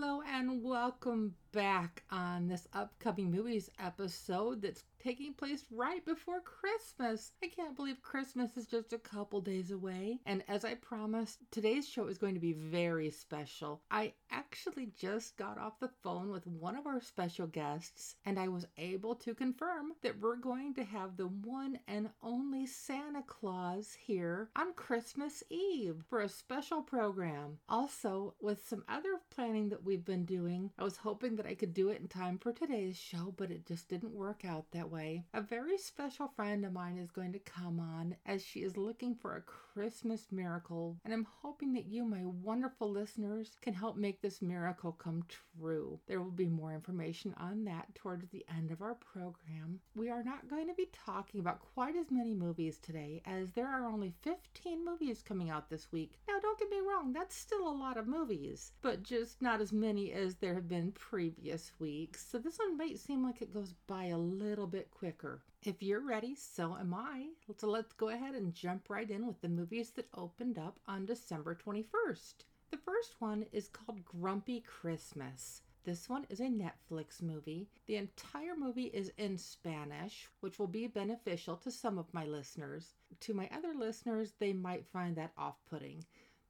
Hello 0.00 0.22
and 0.32 0.62
welcome 0.62 1.34
back 1.50 2.04
on 2.12 2.46
this 2.46 2.68
upcoming 2.72 3.32
movies 3.32 3.68
episode 3.80 4.62
that's 4.62 4.84
taking 5.02 5.32
place 5.32 5.64
right 5.70 6.04
before 6.04 6.40
Christmas. 6.40 7.32
I 7.42 7.48
can't 7.48 7.76
believe 7.76 8.02
Christmas 8.02 8.56
is 8.56 8.66
just 8.66 8.92
a 8.92 8.98
couple 8.98 9.40
days 9.40 9.70
away. 9.70 10.18
And 10.26 10.42
as 10.48 10.64
I 10.64 10.74
promised, 10.74 11.38
today's 11.50 11.88
show 11.88 12.06
is 12.06 12.18
going 12.18 12.34
to 12.34 12.40
be 12.40 12.52
very 12.52 13.10
special. 13.10 13.82
I 13.90 14.12
actually 14.30 14.90
just 14.98 15.36
got 15.36 15.58
off 15.58 15.80
the 15.80 15.90
phone 16.02 16.30
with 16.30 16.46
one 16.46 16.76
of 16.76 16.86
our 16.86 17.00
special 17.00 17.46
guests, 17.46 18.16
and 18.24 18.38
I 18.38 18.48
was 18.48 18.66
able 18.76 19.14
to 19.16 19.34
confirm 19.34 19.92
that 20.02 20.20
we're 20.20 20.36
going 20.36 20.74
to 20.74 20.84
have 20.84 21.16
the 21.16 21.28
one 21.28 21.78
and 21.86 22.10
only 22.22 22.66
Santa 22.66 23.22
Claus 23.26 23.96
here 24.00 24.50
on 24.56 24.72
Christmas 24.74 25.42
Eve 25.50 26.04
for 26.08 26.20
a 26.20 26.28
special 26.28 26.82
program. 26.82 27.58
Also, 27.68 28.34
with 28.40 28.66
some 28.66 28.84
other 28.88 29.20
planning 29.30 29.68
that 29.68 29.84
we've 29.84 30.04
been 30.04 30.24
doing, 30.24 30.70
I 30.78 30.84
was 30.84 30.96
hoping 30.96 31.36
that 31.36 31.46
I 31.46 31.54
could 31.54 31.74
do 31.74 31.88
it 31.88 32.00
in 32.00 32.08
time 32.08 32.38
for 32.38 32.52
today's 32.52 32.96
show, 32.96 33.34
but 33.36 33.50
it 33.50 33.66
just 33.66 33.88
didn't 33.88 34.12
work 34.12 34.44
out 34.44 34.70
that 34.72 34.87
way. 34.88 35.24
A 35.34 35.40
very 35.40 35.78
special 35.78 36.28
friend 36.28 36.64
of 36.64 36.72
mine 36.72 36.98
is 36.98 37.10
going 37.10 37.32
to 37.32 37.38
come 37.38 37.78
on 37.78 38.16
as 38.26 38.44
she 38.44 38.60
is 38.60 38.76
looking 38.76 39.14
for 39.14 39.36
a 39.36 39.42
Christmas 39.42 40.26
miracle, 40.30 40.96
and 41.04 41.14
I'm 41.14 41.26
hoping 41.42 41.72
that 41.74 41.86
you, 41.86 42.04
my 42.04 42.24
wonderful 42.24 42.90
listeners, 42.90 43.56
can 43.62 43.74
help 43.74 43.96
make 43.96 44.20
this 44.20 44.42
miracle 44.42 44.92
come 44.92 45.24
true. 45.28 46.00
There 46.06 46.20
will 46.20 46.30
be 46.30 46.48
more 46.48 46.72
information 46.72 47.34
on 47.38 47.64
that 47.64 47.94
towards 47.94 48.28
the 48.28 48.44
end 48.56 48.70
of 48.70 48.82
our 48.82 48.94
program. 48.94 49.80
We 49.94 50.10
are 50.10 50.22
not 50.22 50.48
going 50.48 50.68
to 50.68 50.74
be 50.74 50.90
talking 50.92 51.40
about 51.40 51.60
quite 51.60 51.96
as 51.96 52.10
many 52.10 52.34
movies 52.34 52.78
today, 52.78 53.22
as 53.26 53.52
there 53.52 53.68
are 53.68 53.86
only 53.86 54.14
15 54.22 54.84
movies 54.84 55.22
coming 55.22 55.50
out 55.50 55.70
this 55.70 55.92
week. 55.92 56.18
Now, 56.26 56.38
don't 56.40 56.58
get 56.58 56.70
me 56.70 56.78
wrong, 56.80 57.12
that's 57.12 57.36
still 57.36 57.68
a 57.68 57.70
lot 57.70 57.96
of 57.96 58.06
movies, 58.06 58.72
but 58.82 59.02
just 59.02 59.42
not 59.42 59.60
as 59.60 59.72
many 59.72 60.12
as 60.12 60.36
there 60.36 60.54
have 60.54 60.68
been 60.68 60.92
previous 60.92 61.72
weeks. 61.78 62.26
So 62.30 62.38
this 62.38 62.58
one 62.58 62.76
might 62.76 62.98
seem 62.98 63.24
like 63.24 63.42
it 63.42 63.52
goes 63.52 63.74
by 63.86 64.06
a 64.06 64.18
little 64.18 64.66
bit 64.66 64.77
quicker. 64.84 65.42
If 65.64 65.82
you're 65.82 66.00
ready, 66.00 66.34
so 66.34 66.76
am 66.76 66.94
I. 66.94 67.28
So 67.56 67.68
let's 67.68 67.92
go 67.92 68.08
ahead 68.10 68.34
and 68.34 68.54
jump 68.54 68.88
right 68.88 69.10
in 69.10 69.26
with 69.26 69.40
the 69.40 69.48
movies 69.48 69.90
that 69.96 70.08
opened 70.14 70.58
up 70.58 70.78
on 70.86 71.06
December 71.06 71.54
21st. 71.54 72.44
The 72.70 72.76
first 72.76 73.16
one 73.18 73.46
is 73.52 73.68
called 73.68 74.04
Grumpy 74.04 74.60
Christmas. 74.60 75.62
This 75.84 76.08
one 76.08 76.26
is 76.28 76.40
a 76.40 76.44
Netflix 76.44 77.22
movie. 77.22 77.68
The 77.86 77.96
entire 77.96 78.54
movie 78.54 78.90
is 78.92 79.10
in 79.16 79.38
Spanish, 79.38 80.28
which 80.40 80.58
will 80.58 80.66
be 80.66 80.86
beneficial 80.86 81.56
to 81.56 81.70
some 81.70 81.98
of 81.98 82.12
my 82.12 82.26
listeners. 82.26 82.94
To 83.20 83.32
my 83.32 83.48
other 83.52 83.72
listeners, 83.74 84.34
they 84.38 84.52
might 84.52 84.86
find 84.86 85.16
that 85.16 85.32
off 85.38 85.56
putting. 85.70 86.04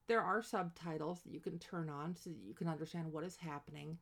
There 0.09 0.23
are 0.23 0.43
subtitles 0.43 1.21
that 1.21 1.33
you 1.33 1.41
can 1.41 1.59
turn 1.59 1.89
on 1.89 2.17
so 2.17 2.31
that 2.31 2.43
you 2.43 2.53
can 2.53 2.67
understand 2.67 3.13
what 3.13 3.25
is 3.25 3.37
happening. 3.37 3.99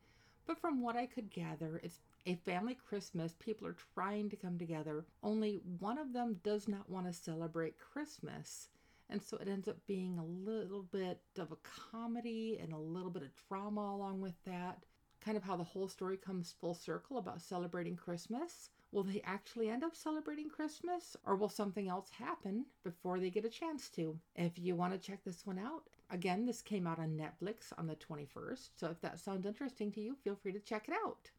But 0.47 0.59
from 0.59 0.81
what 0.81 0.97
I 0.97 1.07
could 1.07 1.31
gather, 1.31 1.81
it's 1.83 2.01
a 2.27 2.35
family 2.35 2.75
Christmas. 2.75 3.35
People 3.39 3.67
are 3.69 3.77
trying 3.95 4.29
to 4.31 4.37
come 4.37 4.59
together. 4.59 5.07
Only 5.23 5.61
one 5.79 5.97
of 5.97 6.13
them 6.13 6.41
does 6.43 6.67
not 6.67 6.91
want 6.91 7.07
to 7.07 7.13
celebrate 7.13 7.79
Christmas. 7.79 8.69
And 9.09 9.23
so 9.23 9.37
it 9.37 9.49
ends 9.49 9.69
up 9.69 9.79
being 9.87 10.19
a 10.19 10.25
little 10.25 10.83
bit 10.83 11.21
of 11.39 11.53
a 11.53 11.57
comedy 11.93 12.59
and 12.61 12.73
a 12.73 12.79
little 12.79 13.11
bit 13.11 13.23
of 13.23 13.29
drama 13.49 13.95
along 13.95 14.21
with 14.21 14.35
that. 14.45 14.85
Kind 15.21 15.37
of 15.37 15.45
how 15.45 15.57
the 15.57 15.65
whole 15.65 15.89
story 15.89 16.17
comes 16.17 16.55
full 16.61 16.75
circle 16.75 17.19
about 17.19 17.41
celebrating 17.41 17.97
Christmas. 17.97 18.71
Will 18.91 19.05
they 19.05 19.23
actually 19.25 19.69
end 19.69 19.85
up 19.85 19.95
celebrating 19.95 20.49
Christmas 20.49 21.17
or 21.25 21.37
will 21.37 21.49
something 21.49 21.89
else 21.89 22.11
happen 22.11 22.67
before 22.83 23.21
they 23.21 23.31
get 23.31 23.45
a 23.45 23.49
chance 23.49 23.89
to? 23.91 24.19
If 24.35 24.59
you 24.59 24.75
want 24.75 24.93
to 24.93 24.99
check 24.99 25.25
this 25.25 25.47
one 25.47 25.59
out, 25.59 25.85
again, 26.11 26.45
this 26.45 26.63
came 26.63 26.87
out 26.87 26.99
on 26.99 27.17
Netflix 27.17 27.73
on 27.79 27.87
the 27.87 27.97
21st. 27.97 28.71
So 28.77 28.89
if 28.89 29.01
that 29.01 29.21
sounds 29.21 29.47
interesting 29.47 29.93
to 29.93 30.01
you, 30.01 30.17
feel 30.23 30.37
free 30.37 30.53
to 30.53 30.61
check 30.61 30.89
it 30.89 30.95
out. 31.05 31.31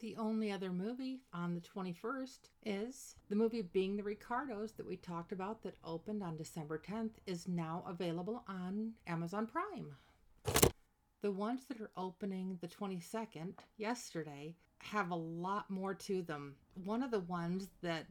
The 0.00 0.14
only 0.16 0.52
other 0.52 0.72
movie 0.72 1.22
on 1.32 1.54
the 1.54 1.60
21st 1.60 2.50
is 2.64 3.16
the 3.28 3.34
movie 3.34 3.62
Being 3.62 3.96
the 3.96 4.04
Ricardos 4.04 4.72
that 4.72 4.86
we 4.86 4.96
talked 4.96 5.32
about 5.32 5.64
that 5.64 5.74
opened 5.82 6.22
on 6.22 6.36
December 6.36 6.78
10th 6.78 7.14
is 7.26 7.48
now 7.48 7.82
available 7.84 8.44
on 8.46 8.92
Amazon 9.08 9.48
Prime. 9.48 9.96
The 11.20 11.32
ones 11.32 11.62
that 11.66 11.80
are 11.80 11.90
opening 11.96 12.58
the 12.60 12.68
22nd, 12.68 13.54
yesterday, 13.76 14.54
have 14.78 15.10
a 15.10 15.16
lot 15.16 15.68
more 15.68 15.94
to 15.94 16.22
them. 16.22 16.54
One 16.84 17.02
of 17.02 17.10
the 17.10 17.18
ones 17.20 17.68
that 17.82 18.06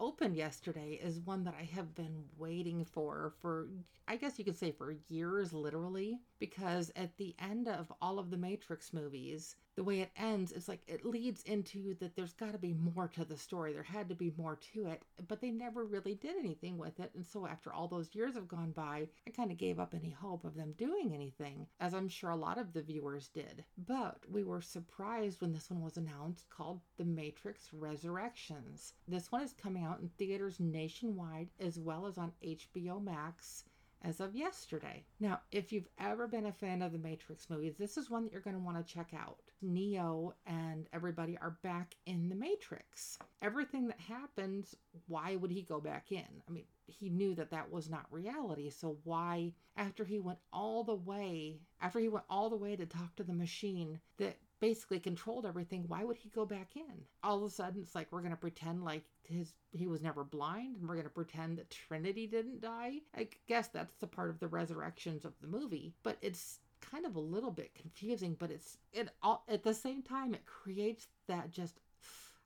opened 0.00 0.34
yesterday 0.34 0.98
is 1.00 1.20
one 1.20 1.44
that 1.44 1.54
I 1.56 1.62
have 1.64 1.94
been 1.94 2.24
waiting 2.36 2.84
for 2.84 3.32
for 3.40 3.68
I 4.06 4.16
guess 4.16 4.38
you 4.38 4.44
could 4.44 4.56
say 4.56 4.70
for 4.70 4.96
years 5.08 5.52
literally 5.52 6.20
because 6.38 6.92
at 6.94 7.16
the 7.16 7.34
end 7.40 7.66
of 7.68 7.92
all 8.00 8.18
of 8.18 8.30
the 8.30 8.36
Matrix 8.36 8.92
movies 8.92 9.56
the 9.78 9.84
way 9.84 10.00
it 10.00 10.10
ends 10.16 10.50
is 10.50 10.66
like 10.66 10.80
it 10.88 11.04
leads 11.04 11.44
into 11.44 11.94
that 12.00 12.16
there's 12.16 12.32
got 12.32 12.50
to 12.50 12.58
be 12.58 12.74
more 12.74 13.06
to 13.06 13.24
the 13.24 13.36
story. 13.36 13.72
There 13.72 13.84
had 13.84 14.08
to 14.08 14.14
be 14.16 14.32
more 14.36 14.58
to 14.74 14.88
it 14.88 15.04
but 15.28 15.40
they 15.40 15.52
never 15.52 15.84
really 15.84 16.16
did 16.16 16.34
anything 16.36 16.78
with 16.78 16.98
it. 16.98 17.12
And 17.14 17.24
so 17.24 17.46
after 17.46 17.72
all 17.72 17.86
those 17.86 18.12
years 18.12 18.34
have 18.34 18.48
gone 18.48 18.72
by 18.72 19.06
I 19.24 19.30
kind 19.30 19.52
of 19.52 19.56
gave 19.56 19.78
up 19.78 19.94
any 19.94 20.10
hope 20.10 20.44
of 20.44 20.56
them 20.56 20.74
doing 20.76 21.12
anything 21.14 21.68
as 21.78 21.94
I'm 21.94 22.08
sure 22.08 22.30
a 22.30 22.36
lot 22.36 22.58
of 22.58 22.72
the 22.72 22.82
viewers 22.82 23.28
did. 23.28 23.64
But 23.86 24.18
we 24.28 24.42
were 24.42 24.60
surprised 24.60 25.40
when 25.40 25.52
this 25.52 25.70
one 25.70 25.80
was 25.80 25.96
announced 25.96 26.50
called 26.50 26.80
The 26.96 27.04
Matrix 27.04 27.72
Resurrections. 27.72 28.94
This 29.06 29.30
one 29.30 29.42
is 29.42 29.52
coming 29.52 29.84
out 29.84 30.00
in 30.00 30.08
theaters 30.18 30.58
nationwide 30.58 31.50
as 31.60 31.78
well 31.78 32.04
as 32.06 32.18
on 32.18 32.32
HBO 32.44 33.00
Max 33.00 33.62
as 34.02 34.20
of 34.20 34.34
yesterday. 34.34 35.04
Now, 35.20 35.40
if 35.50 35.72
you've 35.72 35.88
ever 35.98 36.26
been 36.26 36.46
a 36.46 36.52
fan 36.52 36.82
of 36.82 36.92
the 36.92 36.98
Matrix 36.98 37.50
movies, 37.50 37.74
this 37.78 37.96
is 37.96 38.10
one 38.10 38.24
that 38.24 38.32
you're 38.32 38.40
going 38.40 38.56
to 38.56 38.62
want 38.62 38.84
to 38.84 38.92
check 38.92 39.12
out. 39.14 39.38
Neo 39.60 40.34
and 40.46 40.86
everybody 40.92 41.36
are 41.40 41.58
back 41.62 41.96
in 42.06 42.28
the 42.28 42.36
Matrix. 42.36 43.18
Everything 43.42 43.88
that 43.88 44.00
happens, 44.00 44.76
why 45.06 45.36
would 45.36 45.50
he 45.50 45.62
go 45.62 45.80
back 45.80 46.12
in? 46.12 46.24
I 46.48 46.52
mean, 46.52 46.66
he 46.86 47.10
knew 47.10 47.34
that 47.34 47.50
that 47.50 47.70
was 47.70 47.90
not 47.90 48.06
reality. 48.10 48.70
So 48.70 48.98
why 49.04 49.52
after 49.76 50.04
he 50.04 50.18
went 50.18 50.38
all 50.52 50.84
the 50.84 50.94
way, 50.94 51.60
after 51.80 51.98
he 51.98 52.08
went 52.08 52.24
all 52.30 52.50
the 52.50 52.56
way 52.56 52.76
to 52.76 52.86
talk 52.86 53.16
to 53.16 53.24
the 53.24 53.32
machine 53.32 54.00
that 54.18 54.36
basically 54.60 54.98
controlled 54.98 55.46
everything 55.46 55.84
why 55.88 56.04
would 56.04 56.16
he 56.16 56.28
go 56.30 56.44
back 56.44 56.76
in? 56.76 57.04
All 57.22 57.38
of 57.38 57.44
a 57.44 57.50
sudden 57.50 57.82
it's 57.82 57.94
like 57.94 58.10
we're 58.10 58.20
going 58.20 58.32
to 58.32 58.36
pretend 58.36 58.84
like 58.84 59.04
his 59.22 59.52
he 59.72 59.86
was 59.86 60.02
never 60.02 60.24
blind 60.24 60.76
and 60.76 60.88
we're 60.88 60.94
going 60.94 61.04
to 61.04 61.10
pretend 61.10 61.58
that 61.58 61.70
trinity 61.70 62.26
didn't 62.26 62.60
die. 62.60 63.00
I 63.16 63.28
guess 63.46 63.68
that's 63.68 63.94
the 63.96 64.06
part 64.06 64.30
of 64.30 64.40
the 64.40 64.48
resurrections 64.48 65.24
of 65.24 65.34
the 65.40 65.48
movie 65.48 65.94
but 66.02 66.18
it's 66.22 66.58
kind 66.80 67.06
of 67.06 67.16
a 67.16 67.20
little 67.20 67.50
bit 67.50 67.74
confusing 67.74 68.36
but 68.38 68.50
it's 68.50 68.78
it 68.92 69.08
all 69.22 69.44
at 69.48 69.64
the 69.64 69.74
same 69.74 70.00
time 70.02 70.32
it 70.32 70.46
creates 70.46 71.08
that 71.26 71.50
just 71.50 71.80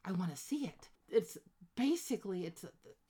i 0.04 0.12
want 0.12 0.30
to 0.30 0.36
see 0.36 0.64
it. 0.64 0.88
It's 1.08 1.36
basically 1.76 2.46
it's 2.46 2.64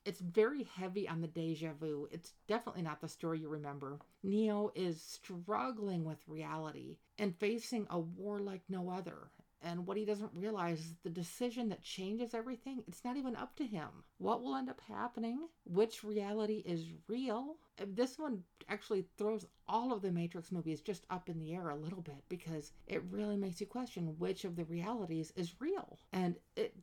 it's 0.04 0.20
very 0.20 0.64
heavy 0.64 1.08
on 1.08 1.20
the 1.20 1.28
deja 1.28 1.72
vu. 1.78 2.08
It's 2.10 2.32
definitely 2.48 2.82
not 2.82 3.00
the 3.00 3.08
story 3.08 3.40
you 3.40 3.48
remember. 3.48 3.98
Neo 4.22 4.72
is 4.74 5.00
struggling 5.00 6.04
with 6.04 6.18
reality 6.26 6.96
and 7.18 7.36
facing 7.36 7.86
a 7.90 7.98
war 7.98 8.40
like 8.40 8.62
no 8.68 8.90
other. 8.90 9.30
And 9.64 9.86
what 9.86 9.96
he 9.96 10.04
doesn't 10.04 10.32
realize 10.34 10.80
is 10.80 10.94
the 11.04 11.10
decision 11.10 11.68
that 11.68 11.82
changes 11.82 12.34
everything, 12.34 12.82
it's 12.88 13.04
not 13.04 13.16
even 13.16 13.36
up 13.36 13.54
to 13.56 13.64
him. 13.64 13.88
What 14.18 14.42
will 14.42 14.56
end 14.56 14.68
up 14.68 14.80
happening? 14.88 15.46
Which 15.64 16.02
reality 16.02 16.64
is 16.66 16.86
real? 17.06 17.56
This 17.94 18.19
one 18.19 18.42
actually 18.69 19.06
throws 19.16 19.46
all 19.69 19.92
of 19.92 20.02
the 20.02 20.10
Matrix 20.10 20.50
movies 20.50 20.80
just 20.80 21.06
up 21.10 21.28
in 21.28 21.38
the 21.38 21.54
air 21.54 21.70
a 21.70 21.76
little 21.76 22.02
bit 22.02 22.24
because 22.28 22.72
it 22.88 23.04
really 23.08 23.36
makes 23.36 23.60
you 23.60 23.66
question 23.66 24.16
which 24.19 24.44
of 24.44 24.56
the 24.56 24.64
realities 24.64 25.32
is 25.36 25.54
real. 25.60 25.98
And 26.12 26.34
it 26.56 26.74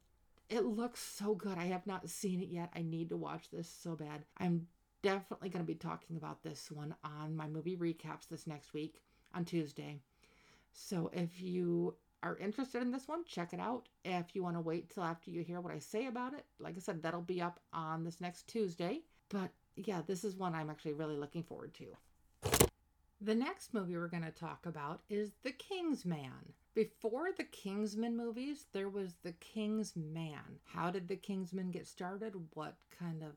it 0.50 0.66
looks 0.66 1.02
so 1.02 1.36
good. 1.36 1.58
I 1.58 1.66
have 1.66 1.86
not 1.86 2.10
seen 2.10 2.42
it 2.42 2.50
yet. 2.50 2.70
I 2.76 2.82
need 2.82 3.10
to 3.10 3.18
watch 3.18 3.50
this 3.52 3.70
so 3.70 3.96
bad. 3.96 4.26
I'm 4.38 4.68
definitely 5.02 5.50
going 5.50 5.64
to 5.64 5.68
be 5.72 5.76
talking 5.76 6.18
about 6.18 6.44
this 6.44 6.72
one 6.72 6.96
on 7.04 7.36
my 7.36 7.48
movie 7.48 7.78
recaps 7.78 8.28
this 8.30 8.48
next 8.48 8.74
week 8.74 9.02
on 9.34 9.46
Tuesday. 9.46 10.00
So 10.74 11.10
if 11.14 11.42
you 11.42 11.96
are 12.22 12.38
interested 12.38 12.82
in 12.82 12.92
this 12.92 13.08
one, 13.08 13.24
check 13.26 13.54
it 13.54 13.60
out. 13.60 13.88
If 14.04 14.36
you 14.36 14.44
want 14.44 14.56
to 14.56 14.62
wait 14.62 14.90
till 14.90 15.04
after 15.04 15.32
you 15.32 15.42
hear 15.42 15.62
what 15.62 15.74
I 15.74 15.80
say 15.80 16.08
about 16.08 16.34
it, 16.34 16.46
like 16.60 16.76
I 16.76 16.80
said, 16.80 17.02
that'll 17.02 17.22
be 17.22 17.42
up 17.42 17.60
on 17.72 18.04
this 18.04 18.20
next 18.20 18.48
Tuesday. 18.48 19.02
But 19.30 19.52
yeah, 19.76 20.02
this 20.06 20.24
is 20.24 20.36
one 20.36 20.56
I'm 20.56 20.70
actually 20.70 20.94
really 20.94 21.16
looking 21.16 21.44
forward 21.44 21.74
to. 21.76 21.86
The 23.22 23.36
next 23.36 23.74
movie 23.74 23.98
we're 23.98 24.08
going 24.08 24.24
to 24.24 24.32
talk 24.32 24.66
about 24.66 25.02
is 25.10 25.32
The 25.44 25.52
King's 25.52 26.06
Man. 26.06 26.54
Before 26.80 27.34
the 27.36 27.44
Kingsman 27.44 28.16
movies, 28.16 28.68
there 28.72 28.88
was 28.88 29.16
The 29.22 29.34
Kingsman. 29.34 30.62
How 30.64 30.90
did 30.90 31.10
The 31.10 31.18
Kingsman 31.18 31.72
get 31.72 31.86
started? 31.86 32.34
What 32.54 32.78
kind 32.98 33.22
of 33.22 33.34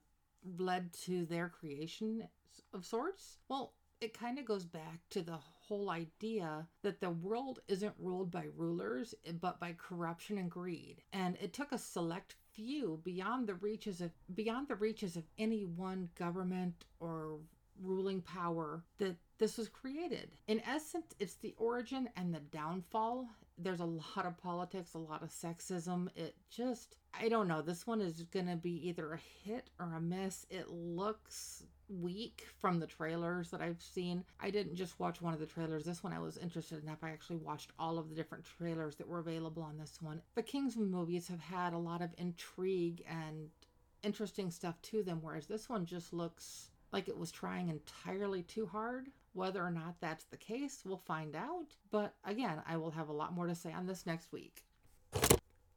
led 0.60 0.92
to 1.06 1.26
their 1.26 1.48
creation 1.48 2.28
of 2.72 2.86
sorts? 2.86 3.38
Well, 3.48 3.72
it 4.00 4.16
kind 4.16 4.38
of 4.38 4.44
goes 4.44 4.64
back 4.64 5.00
to 5.10 5.22
the 5.22 5.38
whole 5.38 5.90
idea 5.90 6.68
that 6.82 7.00
the 7.00 7.10
world 7.10 7.58
isn't 7.66 7.96
ruled 7.98 8.30
by 8.30 8.46
rulers 8.56 9.12
eh, 9.26 9.32
but 9.32 9.58
by 9.58 9.72
corruption 9.72 10.38
and 10.38 10.48
greed 10.50 11.02
and 11.12 11.36
it 11.40 11.52
took 11.52 11.72
a 11.72 11.78
select 11.78 12.36
few 12.52 13.00
beyond 13.04 13.48
the 13.48 13.54
reaches 13.54 14.00
of 14.00 14.10
beyond 14.34 14.68
the 14.68 14.74
reaches 14.74 15.16
of 15.16 15.24
any 15.38 15.64
one 15.64 16.10
government 16.16 16.84
or 16.98 17.38
ruling 17.80 18.20
power 18.20 18.84
that 18.98 19.16
this 19.38 19.58
was 19.58 19.68
created. 19.68 20.30
In 20.46 20.60
essence, 20.60 21.14
it's 21.18 21.34
the 21.34 21.54
origin 21.58 22.08
and 22.16 22.34
the 22.34 22.40
downfall. 22.40 23.28
There's 23.58 23.80
a 23.80 23.84
lot 23.84 24.24
of 24.24 24.38
politics, 24.38 24.94
a 24.94 24.98
lot 24.98 25.22
of 25.22 25.30
sexism. 25.30 26.08
It 26.16 26.36
just, 26.50 26.96
I 27.18 27.28
don't 27.28 27.48
know. 27.48 27.60
This 27.60 27.86
one 27.86 28.00
is 28.00 28.22
going 28.32 28.46
to 28.46 28.56
be 28.56 28.88
either 28.88 29.12
a 29.12 29.20
hit 29.44 29.70
or 29.78 29.94
a 29.94 30.00
miss. 30.00 30.46
It 30.50 30.70
looks 30.70 31.64
weak 31.88 32.46
from 32.60 32.78
the 32.78 32.86
trailers 32.86 33.50
that 33.50 33.60
I've 33.60 33.82
seen. 33.82 34.24
I 34.40 34.50
didn't 34.50 34.76
just 34.76 34.98
watch 34.98 35.20
one 35.20 35.34
of 35.34 35.40
the 35.40 35.46
trailers. 35.46 35.84
This 35.84 36.02
one 36.02 36.12
I 36.12 36.18
was 36.18 36.38
interested 36.38 36.82
enough. 36.82 36.98
I 37.02 37.10
actually 37.10 37.36
watched 37.36 37.72
all 37.78 37.98
of 37.98 38.08
the 38.08 38.14
different 38.14 38.46
trailers 38.58 38.96
that 38.96 39.08
were 39.08 39.18
available 39.18 39.62
on 39.62 39.78
this 39.78 39.98
one. 40.00 40.22
The 40.34 40.42
Kingsman 40.42 40.90
movies 40.90 41.28
have 41.28 41.40
had 41.40 41.72
a 41.72 41.78
lot 41.78 42.02
of 42.02 42.14
intrigue 42.16 43.04
and 43.08 43.50
interesting 44.02 44.50
stuff 44.50 44.80
to 44.82 45.02
them, 45.02 45.18
whereas 45.20 45.46
this 45.46 45.68
one 45.68 45.84
just 45.84 46.12
looks 46.12 46.70
like 46.92 47.08
it 47.08 47.16
was 47.16 47.32
trying 47.32 47.68
entirely 47.68 48.42
too 48.42 48.66
hard. 48.66 49.08
Whether 49.32 49.64
or 49.64 49.70
not 49.70 49.96
that's 50.00 50.24
the 50.24 50.36
case, 50.36 50.82
we'll 50.84 50.98
find 50.98 51.34
out. 51.34 51.74
But 51.90 52.14
again, 52.24 52.62
I 52.66 52.76
will 52.76 52.90
have 52.90 53.08
a 53.08 53.14
lot 53.14 53.32
more 53.32 53.46
to 53.46 53.54
say 53.54 53.72
on 53.72 53.86
this 53.86 54.04
next 54.04 54.30
week. 54.30 54.64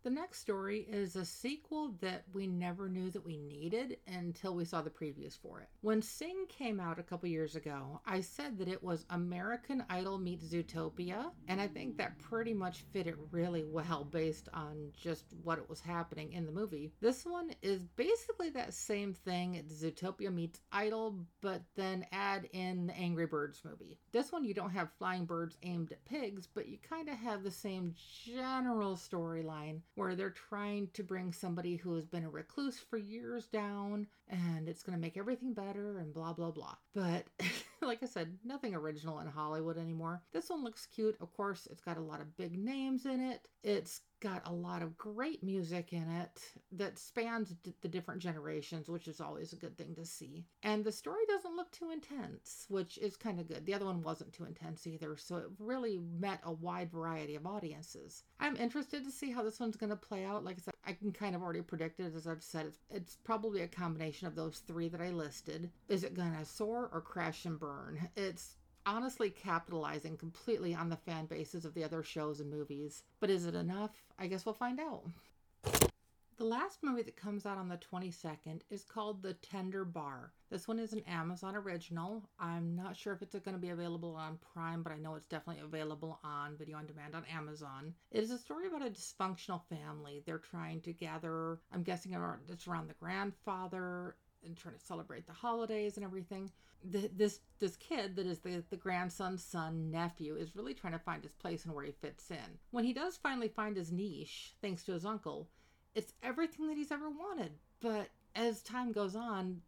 The 0.06 0.12
next 0.12 0.40
story 0.42 0.86
is 0.88 1.16
a 1.16 1.26
sequel 1.26 1.96
that 2.00 2.26
we 2.32 2.46
never 2.46 2.88
knew 2.88 3.10
that 3.10 3.26
we 3.26 3.38
needed 3.38 3.98
until 4.06 4.54
we 4.54 4.64
saw 4.64 4.84
the 4.84 4.92
previews 4.92 5.36
for 5.36 5.62
it. 5.62 5.68
When 5.82 6.00
Sing 6.00 6.46
came 6.48 6.80
out 6.80 7.00
a 7.00 7.04
couple 7.04 7.28
years 7.28 7.56
ago, 7.56 8.00
I 8.06 8.22
said 8.22 8.60
that 8.60 8.68
it 8.68 8.84
was 8.84 9.08
American 9.10 9.84
Idol 9.90 10.20
meets 10.20 10.46
Zootopia, 10.46 11.32
and 11.48 11.60
I 11.60 11.66
think 11.68 11.98
that 11.98 12.20
pretty 12.20 12.54
much 12.54 12.86
fit 12.94 13.08
it 13.08 13.16
really 13.32 13.64
well 13.64 14.04
based 14.04 14.48
on 14.54 14.92
just 14.96 15.26
what 15.42 15.68
was 15.68 15.80
happening 15.80 16.34
in 16.34 16.46
the 16.46 16.52
movie. 16.52 16.92
This 17.02 17.26
one 17.26 17.50
is 17.64 17.82
basically 17.96 18.52
that 18.52 18.76
same 18.76 19.12
thing, 19.12 19.64
Zootopia 19.72 20.32
meets 20.32 20.60
Idol, 20.72 21.26
but 21.42 21.64
then 21.76 22.06
add 22.12 22.48
in 22.54 22.86
the 22.86 22.96
Angry 22.96 23.26
Birds 23.26 23.64
movie. 23.66 23.98
This 24.12 24.32
one 24.32 24.46
you 24.46 24.54
don't 24.54 24.70
have 24.70 24.94
flying 25.00 25.26
birds 25.26 25.58
aimed 25.64 25.92
at 25.92 26.06
pigs, 26.06 26.48
but 26.54 26.68
you 26.68 26.78
kind 26.88 27.10
of 27.10 27.16
have 27.16 27.42
the 27.42 27.50
same 27.50 27.96
general 28.24 28.96
storyline 28.96 29.80
where 29.96 30.16
they're 30.16 30.30
trying 30.30 30.90
to 30.94 31.04
bring 31.04 31.32
somebody 31.34 31.78
who 31.78 31.96
has 31.96 32.06
been 32.06 32.24
a 32.24 32.30
recluse 32.30 32.78
for 32.78 32.98
years 32.98 33.48
down 33.48 34.08
and 34.30 34.68
it's 34.68 34.84
going 34.84 34.96
to 34.96 35.02
make 35.02 35.18
everything 35.18 35.54
better 35.54 35.98
and 36.00 36.14
blah, 36.14 36.34
blah, 36.34 36.52
blah. 36.52 36.76
But 36.94 37.26
like 37.86 38.04
I 38.04 38.08
said, 38.08 38.38
nothing 38.44 38.76
original 38.76 39.20
in 39.20 39.28
Hollywood 39.28 39.78
anymore. 39.78 40.22
This 40.34 40.50
one 40.50 40.64
looks 40.64 40.86
cute. 40.86 41.16
Of 41.22 41.34
course, 41.34 41.68
it's 41.72 41.82
got 41.82 41.98
a 41.98 42.02
lot 42.02 42.22
of 42.22 42.36
big 42.38 42.58
names 42.58 43.06
in 43.06 43.20
it. 43.20 43.48
It's 43.64 44.02
got 44.22 44.48
a 44.48 44.54
lot 44.54 44.82
of 44.82 44.98
great 44.98 45.44
music 45.44 45.92
in 45.92 46.10
it 46.10 46.42
that 46.72 46.98
spans 46.98 47.50
d- 47.64 47.74
the 47.82 47.88
different 47.88 48.22
generations, 48.22 48.90
which 48.90 49.08
is 49.08 49.20
always 49.20 49.54
a 49.54 49.58
good 49.58 49.78
thing 49.78 49.94
to 49.96 50.06
see. 50.06 50.46
And 50.64 50.84
the 50.84 50.92
story 50.92 51.24
doesn't 51.28 51.56
look 51.56 51.72
too 51.72 51.92
intense, 51.92 52.66
which 52.70 52.98
is 53.00 53.18
kind 53.18 53.40
of 53.40 53.48
good. 53.48 53.66
The 53.66 53.74
other 53.74 53.86
one 53.86 54.02
wasn't 54.02 54.34
too 54.34 54.46
intense 54.46 54.88
either, 54.88 55.18
so 55.18 55.38
it 55.38 55.46
really 55.60 56.00
met 56.20 56.40
a 56.44 56.52
wide 56.52 56.92
variety 56.92 57.36
of 57.36 57.46
audiences. 57.46 58.24
I'm 58.40 58.56
interested 58.56 59.04
to 59.04 59.12
see 59.12 59.32
how 59.32 59.44
this 59.44 59.60
one's 59.60 59.78
going 59.78 59.90
to 59.90 59.96
play 59.96 60.26
out. 60.26 60.46
Like 60.46 60.58
I 60.58 60.62
said, 60.62 60.75
I 60.86 60.94
can 60.94 61.12
kind 61.12 61.36
of 61.36 61.42
already 61.42 61.62
predict 61.62 62.00
it, 62.00 62.14
as 62.16 62.28
I've 62.28 62.44
said. 62.44 62.68
It's, 62.68 62.80
it's 62.90 63.18
probably 63.24 63.62
a 63.62 63.68
combination 63.68 64.28
of 64.28 64.36
those 64.36 64.60
three 64.60 64.88
that 64.90 65.02
I 65.02 65.10
listed. 65.10 65.72
Is 65.90 66.04
it 66.04 66.14
going 66.14 66.36
to 66.38 66.46
soar 66.46 66.90
or 66.94 67.02
crash 67.02 67.46
and 67.46 67.60
burn? 67.60 68.10
It's 68.16 68.56
honestly 68.86 69.30
capitalizing 69.30 70.18
completely 70.18 70.76
on 70.76 70.90
the 70.90 70.98
fan 70.98 71.26
bases 71.26 71.66
of 71.66 71.74
the 71.74 71.84
other 71.84 72.04
shows 72.04 72.40
and 72.40 72.52
movies. 72.52 73.04
But 73.20 73.30
is 73.30 73.46
it 73.46 73.56
enough? 73.56 73.92
I 74.20 74.28
guess 74.28 74.46
we'll 74.46 74.54
find 74.54 74.80
out. 74.80 75.06
The 76.38 76.44
last 76.44 76.84
movie 76.84 77.04
that 77.04 77.16
comes 77.16 77.46
out 77.46 77.58
on 77.58 77.70
the 77.70 77.78
22nd 77.78 78.60
is 78.70 78.84
called 78.84 79.24
The 79.24 79.36
Tender 79.36 79.86
Bar. 79.86 80.34
This 80.50 80.68
one 80.68 80.80
is 80.80 80.92
an 80.92 81.04
Amazon 81.08 81.56
original. 81.56 82.30
I'm 82.38 82.76
not 82.76 82.98
sure 82.98 83.14
if 83.14 83.22
it's 83.22 83.40
going 83.40 83.56
to 83.56 83.62
be 83.62 83.70
available 83.70 84.16
on 84.16 84.40
Prime, 84.54 84.84
but 84.84 84.92
I 84.92 84.98
know 84.98 85.16
it's 85.16 85.28
definitely 85.28 85.64
available 85.64 86.20
on 86.26 86.58
video 86.58 86.76
on 86.76 86.88
demand 86.88 87.16
on 87.16 87.24
Amazon. 87.34 87.94
It 88.12 88.22
is 88.22 88.32
a 88.32 88.38
story 88.38 88.68
about 88.68 88.86
a 88.86 88.90
dysfunctional 88.90 89.62
family. 89.70 90.24
They're 90.26 90.38
trying 90.38 90.82
to 90.82 90.92
gather, 90.92 91.62
I'm 91.72 91.84
guessing 91.84 92.12
it's 92.50 92.68
around 92.68 92.90
the 92.90 92.96
grandfather 92.96 94.18
and 94.44 94.58
trying 94.58 94.76
to 94.76 94.86
celebrate 94.86 95.28
the 95.28 95.34
holidays 95.34 95.96
and 95.96 96.06
everything. 96.06 96.52
This 96.84 97.40
this 97.60 97.78
kid 97.78 98.18
that 98.18 98.26
is 98.26 98.40
the, 98.40 98.62
the 98.70 98.76
grandson's 98.76 99.42
son 99.42 99.90
nephew 99.90 100.36
is 100.36 100.56
really 100.56 100.74
trying 100.74 100.94
to 100.94 101.00
find 101.00 101.24
his 101.24 101.34
place 101.34 101.64
and 101.64 101.74
where 101.74 101.86
he 101.86 101.94
fits 101.94 102.30
in. 102.30 102.60
When 102.72 102.84
he 102.84 102.92
does 102.92 103.16
finally 103.16 103.48
find 103.48 103.78
his 103.78 103.94
niche, 103.94 104.54
thanks 104.62 104.84
to 104.84 104.92
his 104.92 105.06
uncle, 105.06 105.48
it's 105.96 106.14
everything 106.22 106.68
that 106.68 106.78
he's 106.78 106.92
ever 106.92 107.10
wanted. 107.10 107.52
But 107.82 108.10
as 108.36 108.62
time 108.62 108.92
goes 108.92 109.16
on, 109.16 109.62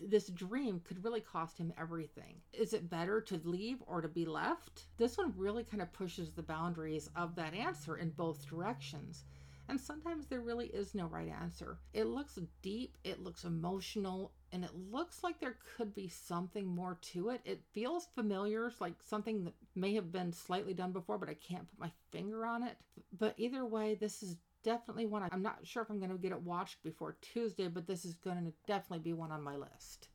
this 0.00 0.28
dream 0.28 0.80
could 0.84 1.04
really 1.04 1.20
cost 1.20 1.58
him 1.58 1.72
everything. 1.78 2.40
Is 2.52 2.72
it 2.72 2.90
better 2.90 3.20
to 3.20 3.40
leave 3.44 3.82
or 3.86 4.00
to 4.00 4.08
be 4.08 4.24
left? 4.24 4.86
This 4.96 5.16
one 5.18 5.34
really 5.36 5.62
kind 5.62 5.82
of 5.82 5.92
pushes 5.92 6.32
the 6.32 6.42
boundaries 6.42 7.10
of 7.14 7.36
that 7.36 7.54
answer 7.54 7.96
in 7.96 8.10
both 8.10 8.48
directions. 8.48 9.24
And 9.68 9.80
sometimes 9.80 10.26
there 10.26 10.40
really 10.40 10.66
is 10.66 10.94
no 10.94 11.06
right 11.06 11.32
answer. 11.40 11.78
It 11.94 12.04
looks 12.04 12.38
deep, 12.60 12.98
it 13.02 13.22
looks 13.22 13.44
emotional, 13.44 14.32
and 14.52 14.62
it 14.62 14.74
looks 14.90 15.22
like 15.24 15.40
there 15.40 15.56
could 15.76 15.94
be 15.94 16.08
something 16.08 16.66
more 16.66 16.98
to 17.12 17.30
it. 17.30 17.40
It 17.46 17.62
feels 17.72 18.08
familiar, 18.14 18.70
like 18.78 18.94
something 19.02 19.44
that 19.44 19.54
may 19.74 19.94
have 19.94 20.12
been 20.12 20.32
slightly 20.32 20.74
done 20.74 20.92
before, 20.92 21.16
but 21.16 21.30
I 21.30 21.34
can't 21.34 21.66
put 21.68 21.78
my 21.78 21.90
finger 22.10 22.44
on 22.44 22.62
it. 22.62 22.76
But 23.18 23.34
either 23.38 23.64
way, 23.64 23.94
this 23.94 24.22
is 24.22 24.36
definitely 24.64 25.06
one. 25.06 25.28
I'm 25.30 25.42
not 25.42 25.58
sure 25.64 25.82
if 25.82 25.90
I'm 25.90 26.00
going 26.00 26.10
to 26.10 26.18
get 26.18 26.32
it 26.32 26.42
watched 26.42 26.82
before 26.82 27.16
Tuesday, 27.20 27.68
but 27.68 27.86
this 27.86 28.04
is 28.04 28.14
going 28.14 28.44
to 28.44 28.52
definitely 28.66 29.04
be 29.04 29.12
one 29.12 29.30
on 29.30 29.42
my 29.42 29.56
list. 29.56 30.08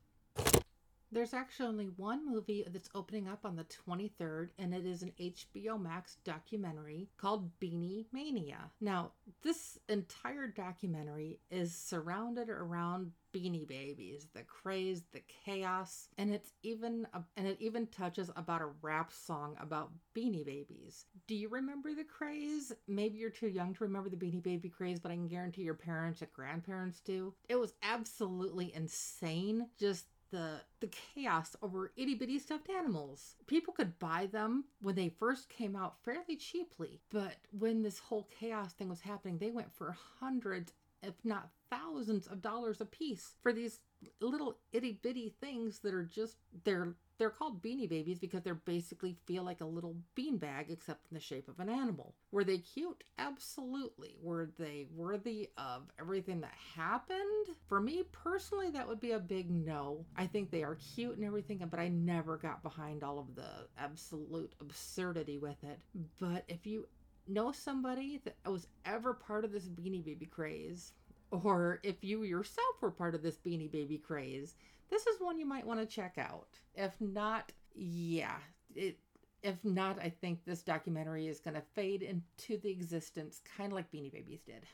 There's 1.12 1.34
actually 1.34 1.66
only 1.66 1.88
one 1.96 2.30
movie 2.30 2.64
that's 2.68 2.88
opening 2.94 3.26
up 3.26 3.44
on 3.44 3.56
the 3.56 3.64
23rd, 3.64 4.50
and 4.58 4.72
it 4.72 4.86
is 4.86 5.02
an 5.02 5.12
HBO 5.20 5.80
Max 5.80 6.16
documentary 6.24 7.08
called 7.16 7.50
Beanie 7.58 8.06
Mania. 8.12 8.70
Now, 8.80 9.12
this 9.42 9.78
entire 9.88 10.46
documentary 10.46 11.40
is 11.50 11.74
surrounded 11.74 12.48
around 12.48 13.10
Beanie 13.32 13.66
Babies, 13.66 14.28
the 14.34 14.42
craze, 14.42 15.02
the 15.12 15.22
chaos, 15.44 16.08
and 16.18 16.32
it's 16.32 16.52
even 16.62 17.06
a, 17.12 17.22
and 17.36 17.46
it 17.46 17.56
even 17.60 17.86
touches 17.88 18.30
about 18.36 18.62
a 18.62 18.70
rap 18.80 19.12
song 19.12 19.56
about 19.60 19.90
Beanie 20.16 20.44
Babies. 20.44 21.06
Do 21.26 21.34
you 21.34 21.48
remember 21.48 21.92
the 21.94 22.04
craze? 22.04 22.72
Maybe 22.86 23.18
you're 23.18 23.30
too 23.30 23.48
young 23.48 23.74
to 23.74 23.84
remember 23.84 24.10
the 24.10 24.16
Beanie 24.16 24.42
Baby 24.42 24.68
craze, 24.68 25.00
but 25.00 25.10
I 25.10 25.14
can 25.14 25.28
guarantee 25.28 25.62
your 25.62 25.74
parents 25.74 26.22
and 26.22 26.32
grandparents 26.32 27.00
do. 27.00 27.34
It 27.48 27.58
was 27.58 27.74
absolutely 27.82 28.72
insane. 28.74 29.68
Just 29.78 30.06
the 30.30 30.60
the 30.80 30.88
chaos 31.14 31.56
over 31.62 31.92
itty 31.96 32.14
bitty 32.14 32.38
stuffed 32.38 32.70
animals. 32.70 33.36
People 33.46 33.74
could 33.74 33.98
buy 33.98 34.26
them 34.26 34.64
when 34.80 34.94
they 34.94 35.08
first 35.08 35.48
came 35.48 35.76
out 35.76 36.02
fairly 36.04 36.36
cheaply, 36.36 37.00
but 37.10 37.36
when 37.58 37.82
this 37.82 37.98
whole 37.98 38.28
chaos 38.38 38.72
thing 38.72 38.88
was 38.88 39.00
happening, 39.00 39.38
they 39.38 39.50
went 39.50 39.72
for 39.72 39.96
hundreds, 40.20 40.72
if 41.02 41.14
not 41.24 41.50
thousands 41.70 42.26
of 42.26 42.42
dollars 42.42 42.80
a 42.80 42.86
piece 42.86 43.36
for 43.42 43.52
these 43.52 43.80
little 44.20 44.58
itty 44.72 44.98
bitty 45.02 45.34
things 45.40 45.80
that 45.80 45.94
are 45.94 46.04
just 46.04 46.36
they're 46.64 46.94
they're 47.20 47.28
called 47.28 47.62
beanie 47.62 47.88
babies 47.88 48.18
because 48.18 48.42
they 48.42 48.50
basically 48.64 49.14
feel 49.26 49.44
like 49.44 49.60
a 49.60 49.66
little 49.66 49.94
beanbag 50.16 50.70
except 50.70 51.06
in 51.10 51.14
the 51.14 51.20
shape 51.20 51.48
of 51.48 51.60
an 51.60 51.68
animal. 51.68 52.14
Were 52.32 52.44
they 52.44 52.56
cute? 52.56 53.04
Absolutely. 53.18 54.16
Were 54.22 54.48
they 54.58 54.86
worthy 54.96 55.50
of 55.58 55.82
everything 56.00 56.40
that 56.40 56.54
happened? 56.74 57.48
For 57.68 57.78
me 57.78 58.04
personally, 58.10 58.70
that 58.70 58.88
would 58.88 59.00
be 59.00 59.12
a 59.12 59.18
big 59.18 59.50
no. 59.50 60.06
I 60.16 60.26
think 60.26 60.50
they 60.50 60.62
are 60.62 60.78
cute 60.94 61.16
and 61.16 61.24
everything, 61.26 61.62
but 61.70 61.78
I 61.78 61.88
never 61.88 62.38
got 62.38 62.62
behind 62.62 63.04
all 63.04 63.18
of 63.18 63.34
the 63.36 63.68
absolute 63.76 64.54
absurdity 64.58 65.36
with 65.36 65.62
it. 65.62 65.78
But 66.18 66.44
if 66.48 66.66
you 66.66 66.88
know 67.28 67.52
somebody 67.52 68.22
that 68.24 68.50
was 68.50 68.66
ever 68.86 69.12
part 69.12 69.44
of 69.44 69.52
this 69.52 69.68
beanie 69.68 70.02
baby 70.02 70.24
craze, 70.24 70.94
or 71.30 71.80
if 71.82 72.02
you 72.02 72.22
yourself 72.22 72.76
were 72.80 72.90
part 72.90 73.14
of 73.14 73.22
this 73.22 73.36
beanie 73.36 73.70
baby 73.70 73.98
craze, 73.98 74.54
this 74.90 75.06
is 75.06 75.20
one 75.20 75.38
you 75.38 75.46
might 75.46 75.66
want 75.66 75.80
to 75.80 75.86
check 75.86 76.18
out. 76.18 76.48
If 76.74 76.92
not, 77.00 77.52
yeah, 77.74 78.36
it 78.74 78.98
if 79.42 79.64
not, 79.64 79.98
I 79.98 80.10
think 80.10 80.44
this 80.44 80.62
documentary 80.62 81.26
is 81.26 81.40
going 81.40 81.54
to 81.54 81.62
fade 81.74 82.02
into 82.02 82.58
the 82.58 82.70
existence, 82.70 83.40
kind 83.56 83.72
of 83.72 83.76
like 83.76 83.90
Beanie 83.90 84.12
Babies 84.12 84.42
did. 84.42 84.66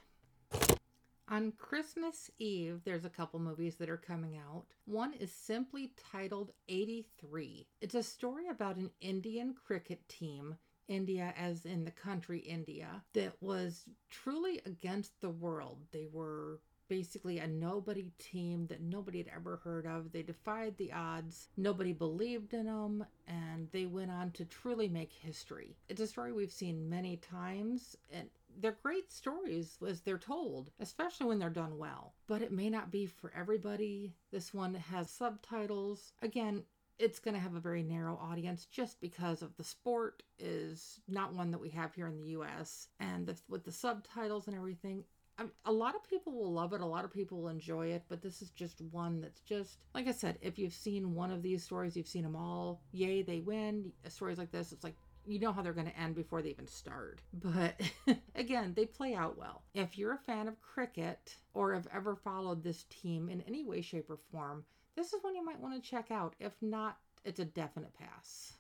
On 1.29 1.53
Christmas 1.53 2.31
Eve, 2.39 2.81
there's 2.85 3.05
a 3.05 3.11
couple 3.11 3.41
movies 3.41 3.77
that 3.77 3.91
are 3.91 3.97
coming 3.97 4.37
out. 4.37 4.65
One 4.85 5.13
is 5.15 5.33
simply 5.33 5.93
titled 6.13 6.53
83. 6.69 7.67
It's 7.81 7.97
a 7.97 8.03
story 8.03 8.49
about 8.49 8.77
an 8.77 8.91
Indian 9.01 9.55
cricket 9.55 10.09
team, 10.09 10.57
India 10.87 11.35
as 11.37 11.65
in 11.65 11.85
the 11.85 11.91
country 11.91 12.39
India, 12.39 13.03
that 13.15 13.35
was 13.41 13.87
truly 14.09 14.61
against 14.67 15.21
the 15.21 15.31
world. 15.31 15.79
They 15.91 16.07
were 16.13 16.61
basically 16.89 17.39
a 17.39 17.47
nobody 17.47 18.13
team 18.19 18.67
that 18.69 18.81
nobody 18.81 19.19
had 19.19 19.31
ever 19.35 19.61
heard 19.65 19.87
of. 19.87 20.13
They 20.13 20.23
defied 20.23 20.77
the 20.77 20.93
odds, 20.93 21.49
nobody 21.57 21.93
believed 21.93 22.55
in 22.55 22.67
them, 22.67 23.05
and 23.27 23.69
they 23.73 23.87
went 23.87 24.11
on 24.11 24.31
to 24.33 24.45
truly 24.45 24.89
make 24.89 25.13
history. 25.13 25.77
It's 25.89 26.01
a 26.01 26.07
story 26.07 26.33
we've 26.33 26.53
seen 26.53 26.89
many 26.89 27.17
times, 27.17 27.97
and 28.13 28.29
they're 28.61 28.79
great 28.83 29.13
stories 29.13 29.77
as 29.87 30.01
they're 30.01 30.19
told, 30.19 30.71
especially 30.81 31.27
when 31.27 31.39
they're 31.39 31.51
done 31.51 31.79
well. 31.79 32.15
But 32.27 32.43
it 32.43 32.53
may 32.53 32.71
not 32.71 32.91
be 32.91 33.07
for 33.07 33.33
everybody. 33.37 34.15
This 34.31 34.55
one 34.55 34.75
has 34.75 35.11
subtitles. 35.11 36.13
Again, 36.23 36.63
it's 36.99 37.19
going 37.19 37.35
to 37.35 37.41
have 37.41 37.55
a 37.55 37.61
very 37.61 37.83
narrow 37.83 38.19
audience 38.23 38.67
just 38.67 39.01
because 39.01 39.43
of 39.43 39.55
the 39.57 39.65
sport 39.65 40.23
is 40.39 41.01
not 41.09 41.35
one 41.35 41.51
that 41.51 41.61
we 41.61 41.69
have 41.71 41.95
here 41.95 42.07
in 42.07 42.17
the 42.17 42.29
US 42.29 42.89
and 42.99 43.27
the, 43.27 43.37
with 43.49 43.65
the 43.65 43.73
subtitles 43.73 44.47
and 44.47 44.57
everything 44.57 45.05
I 45.39 45.43
mean, 45.43 45.53
a 45.67 45.73
lot 45.73 45.95
of 45.95 46.09
people 46.09 46.33
will 46.33 46.53
love 46.53 46.73
it. 46.73 46.81
A 46.81 46.87
lot 46.87 47.05
of 47.05 47.13
people 47.13 47.43
will 47.43 47.49
enjoy 47.49 47.89
it, 47.89 48.05
but 48.09 48.23
this 48.23 48.41
is 48.41 48.51
just 48.51 48.81
one 48.91 49.21
that's 49.21 49.41
just 49.41 49.79
like 49.95 50.09
I 50.09 50.13
said. 50.13 50.39
If 50.41 50.59
you've 50.59 50.73
seen 50.73 51.15
one 51.15 51.31
of 51.31 51.43
these 51.43 51.63
stories, 51.63 51.97
you've 51.97 52.07
seen 52.07 52.23
them 52.23 52.37
all. 52.37 52.81
Yay, 52.93 53.23
they 53.23 53.41
win! 53.41 53.93
Stories 54.09 54.39
like 54.39 54.51
this, 54.51 54.73
it's 54.73 54.85
like 54.85 54.97
you 55.27 55.41
know 55.41 55.53
how 55.53 55.63
they're 55.63 55.73
going 55.73 55.91
to 55.91 55.99
end 55.99 56.15
before 56.15 56.41
they 56.41 56.51
even 56.51 56.67
start. 56.67 57.21
But 57.33 57.81
again, 58.35 58.73
they 58.75 58.87
play 58.87 59.15
out 59.15 59.37
well. 59.37 59.63
If 59.75 59.99
you're 59.99 60.15
a 60.15 60.19
fan 60.19 60.49
of 60.49 60.61
cricket 60.63 61.37
or 61.53 61.75
have 61.75 61.89
ever 61.93 62.15
followed 62.15 62.63
this 62.63 62.85
team 62.85 63.29
in 63.29 63.43
any 63.43 63.65
way, 63.65 63.81
shape, 63.81 64.09
or 64.09 64.19
form, 64.31 64.65
this 64.95 65.13
is 65.13 65.23
one 65.23 65.35
you 65.35 65.45
might 65.45 65.61
want 65.61 65.75
to 65.75 65.91
check 65.91 66.11
out. 66.11 66.35
If 66.39 66.53
not, 66.63 66.99
it's 67.25 67.41
a 67.41 67.45
definite 67.45 67.93
pass. 67.95 68.55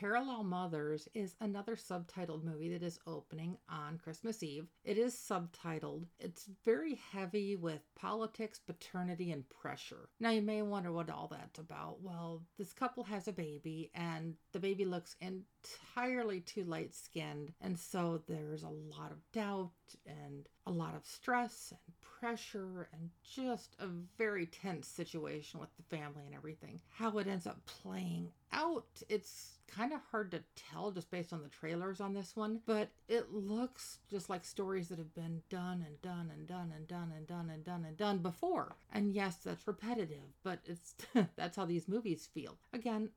Parallel 0.00 0.44
Mothers 0.44 1.10
is 1.12 1.34
another 1.42 1.76
subtitled 1.76 2.42
movie 2.42 2.70
that 2.70 2.82
is 2.82 2.98
opening 3.06 3.58
on 3.68 3.98
Christmas 3.98 4.42
Eve. 4.42 4.66
It 4.82 4.96
is 4.96 5.12
subtitled. 5.12 6.06
It's 6.18 6.48
very 6.64 6.98
heavy 7.12 7.54
with 7.54 7.82
politics, 7.94 8.58
paternity, 8.58 9.30
and 9.30 9.46
pressure. 9.50 10.08
Now, 10.18 10.30
you 10.30 10.40
may 10.40 10.62
wonder 10.62 10.90
what 10.90 11.10
all 11.10 11.28
that's 11.30 11.58
about. 11.58 12.00
Well, 12.00 12.42
this 12.56 12.72
couple 12.72 13.04
has 13.04 13.28
a 13.28 13.32
baby, 13.32 13.90
and 13.94 14.36
the 14.52 14.58
baby 14.58 14.86
looks 14.86 15.16
entirely 15.20 16.40
too 16.40 16.64
light 16.64 16.94
skinned, 16.94 17.52
and 17.60 17.78
so 17.78 18.22
there's 18.26 18.62
a 18.62 18.68
lot 18.70 19.10
of 19.10 19.18
doubt 19.34 19.72
and 20.06 20.48
a 20.66 20.70
lot 20.70 20.94
of 20.94 21.04
stress 21.04 21.74
and 21.86 21.89
pressure 22.20 22.88
and 22.92 23.10
just 23.22 23.76
a 23.78 23.86
very 24.18 24.46
tense 24.46 24.86
situation 24.86 25.60
with 25.60 25.70
the 25.76 25.96
family 25.96 26.24
and 26.26 26.34
everything. 26.34 26.80
How 26.90 27.18
it 27.18 27.26
ends 27.26 27.46
up 27.46 27.64
playing 27.66 28.30
out, 28.52 29.02
it's 29.08 29.58
kind 29.66 29.92
of 29.92 30.00
hard 30.10 30.30
to 30.32 30.42
tell 30.56 30.90
just 30.90 31.10
based 31.10 31.32
on 31.32 31.42
the 31.42 31.48
trailers 31.48 32.00
on 32.00 32.12
this 32.12 32.34
one, 32.34 32.60
but 32.66 32.88
it 33.08 33.32
looks 33.32 33.98
just 34.10 34.28
like 34.28 34.44
stories 34.44 34.88
that 34.88 34.98
have 34.98 35.14
been 35.14 35.42
done 35.48 35.84
and 35.86 36.00
done 36.02 36.30
and 36.32 36.46
done 36.46 36.72
and 36.74 36.86
done 36.86 37.12
and 37.16 37.26
done 37.26 37.50
and 37.50 37.64
done 37.64 37.84
and 37.86 37.96
done 37.96 38.18
before. 38.18 38.76
And 38.92 39.14
yes, 39.14 39.36
that's 39.44 39.66
repetitive, 39.66 40.34
but 40.42 40.60
it's 40.64 40.94
that's 41.36 41.56
how 41.56 41.64
these 41.64 41.88
movies 41.88 42.28
feel. 42.32 42.58
Again, 42.72 43.10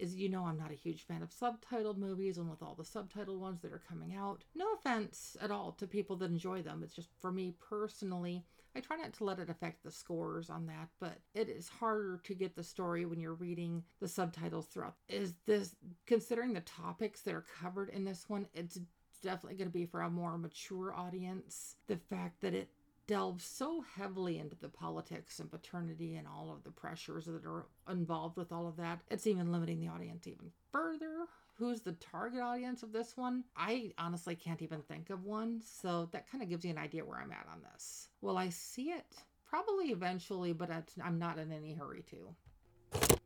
as 0.00 0.16
you 0.16 0.28
know, 0.28 0.44
I'm 0.44 0.58
not 0.58 0.70
a 0.70 0.74
huge 0.74 1.06
fan 1.06 1.22
of 1.22 1.30
subtitled 1.30 1.96
movies, 1.98 2.38
and 2.38 2.50
with 2.50 2.62
all 2.62 2.74
the 2.74 2.84
subtitled 2.84 3.38
ones 3.38 3.60
that 3.62 3.72
are 3.72 3.82
coming 3.88 4.14
out, 4.14 4.44
no 4.54 4.66
offense 4.72 5.36
at 5.40 5.50
all 5.50 5.72
to 5.72 5.86
people 5.86 6.16
that 6.16 6.30
enjoy 6.30 6.62
them. 6.62 6.82
It's 6.82 6.94
just 6.94 7.10
for 7.20 7.32
me 7.32 7.54
personally, 7.68 8.44
I 8.76 8.80
try 8.80 8.96
not 8.96 9.12
to 9.14 9.24
let 9.24 9.38
it 9.38 9.50
affect 9.50 9.82
the 9.82 9.90
scores 9.90 10.50
on 10.50 10.66
that, 10.66 10.88
but 11.00 11.18
it 11.34 11.48
is 11.48 11.68
harder 11.68 12.20
to 12.24 12.34
get 12.34 12.54
the 12.54 12.62
story 12.62 13.06
when 13.06 13.20
you're 13.20 13.34
reading 13.34 13.82
the 14.00 14.08
subtitles 14.08 14.66
throughout. 14.66 14.94
Is 15.08 15.34
this, 15.46 15.74
considering 16.06 16.52
the 16.52 16.60
topics 16.60 17.22
that 17.22 17.34
are 17.34 17.46
covered 17.60 17.88
in 17.90 18.04
this 18.04 18.28
one, 18.28 18.46
it's 18.54 18.78
definitely 19.22 19.56
going 19.56 19.68
to 19.68 19.72
be 19.72 19.86
for 19.86 20.02
a 20.02 20.10
more 20.10 20.38
mature 20.38 20.94
audience. 20.94 21.76
The 21.88 21.96
fact 21.96 22.40
that 22.42 22.54
it 22.54 22.68
delves 23.08 23.42
so 23.42 23.82
heavily 23.96 24.38
into 24.38 24.54
the 24.60 24.68
politics 24.68 25.40
and 25.40 25.50
paternity 25.50 26.14
and 26.14 26.28
all 26.28 26.52
of 26.52 26.62
the 26.62 26.70
pressures 26.70 27.24
that 27.24 27.44
are 27.44 27.66
involved 27.90 28.36
with 28.36 28.52
all 28.52 28.68
of 28.68 28.76
that, 28.76 29.00
it's 29.10 29.26
even 29.26 29.50
limiting 29.50 29.80
the 29.80 29.88
audience 29.88 30.28
even 30.28 30.52
further 30.70 31.26
who's 31.54 31.80
the 31.80 31.92
target 31.92 32.40
audience 32.40 32.84
of 32.84 32.92
this 32.92 33.16
one, 33.16 33.42
I 33.56 33.92
honestly 33.98 34.36
can't 34.36 34.62
even 34.62 34.82
think 34.82 35.10
of 35.10 35.24
one. 35.24 35.60
So 35.64 36.08
that 36.12 36.30
kind 36.30 36.40
of 36.42 36.48
gives 36.48 36.64
you 36.64 36.70
an 36.70 36.78
idea 36.78 37.04
where 37.04 37.18
I'm 37.18 37.32
at 37.32 37.48
on 37.50 37.62
this. 37.72 38.08
Will 38.20 38.38
I 38.38 38.50
see 38.50 38.90
it? 38.90 39.16
Probably 39.48 39.86
eventually, 39.86 40.52
but 40.52 40.70
I'm 41.02 41.18
not 41.18 41.38
in 41.38 41.50
any 41.50 41.72
hurry 41.72 42.04
to. 42.10 43.16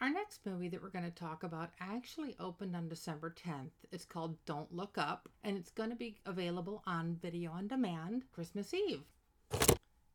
Our 0.00 0.10
next 0.10 0.44
movie 0.44 0.68
that 0.68 0.82
we're 0.82 0.88
going 0.90 1.04
to 1.04 1.10
talk 1.10 1.42
about 1.42 1.70
actually 1.78 2.34
opened 2.40 2.74
on 2.74 2.88
December 2.88 3.34
10th. 3.46 3.70
It's 3.92 4.04
called 4.04 4.36
Don't 4.44 4.74
Look 4.74 4.98
Up, 4.98 5.28
and 5.44 5.56
it's 5.56 5.70
going 5.70 5.90
to 5.90 5.96
be 5.96 6.18
available 6.26 6.82
on 6.86 7.18
video 7.22 7.52
on 7.52 7.68
demand 7.68 8.24
Christmas 8.32 8.74
Eve 8.74 9.04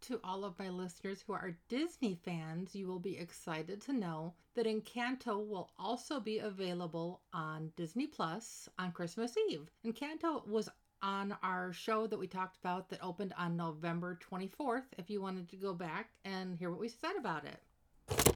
to 0.07 0.19
all 0.23 0.45
of 0.45 0.59
my 0.59 0.69
listeners 0.69 1.23
who 1.25 1.33
are 1.33 1.57
Disney 1.67 2.19
fans, 2.23 2.75
you 2.75 2.85
will 2.85 2.99
be 2.99 3.17
excited 3.17 3.81
to 3.81 3.93
know 3.93 4.33
that 4.53 4.67
Encanto 4.67 5.47
will 5.47 5.71
also 5.79 6.19
be 6.19 6.37
available 6.37 7.21
on 7.33 7.71
Disney 7.75 8.05
Plus 8.05 8.69
on 8.77 8.91
Christmas 8.91 9.35
Eve. 9.49 9.71
Encanto 9.83 10.47
was 10.47 10.69
on 11.01 11.35
our 11.41 11.73
show 11.73 12.05
that 12.05 12.19
we 12.19 12.27
talked 12.27 12.57
about 12.57 12.89
that 12.89 13.03
opened 13.03 13.33
on 13.37 13.57
November 13.57 14.19
24th 14.31 14.85
if 14.99 15.09
you 15.09 15.21
wanted 15.21 15.49
to 15.49 15.55
go 15.55 15.73
back 15.73 16.09
and 16.23 16.55
hear 16.55 16.69
what 16.69 16.79
we 16.79 16.87
said 16.87 17.15
about 17.17 17.43
it. 17.45 18.35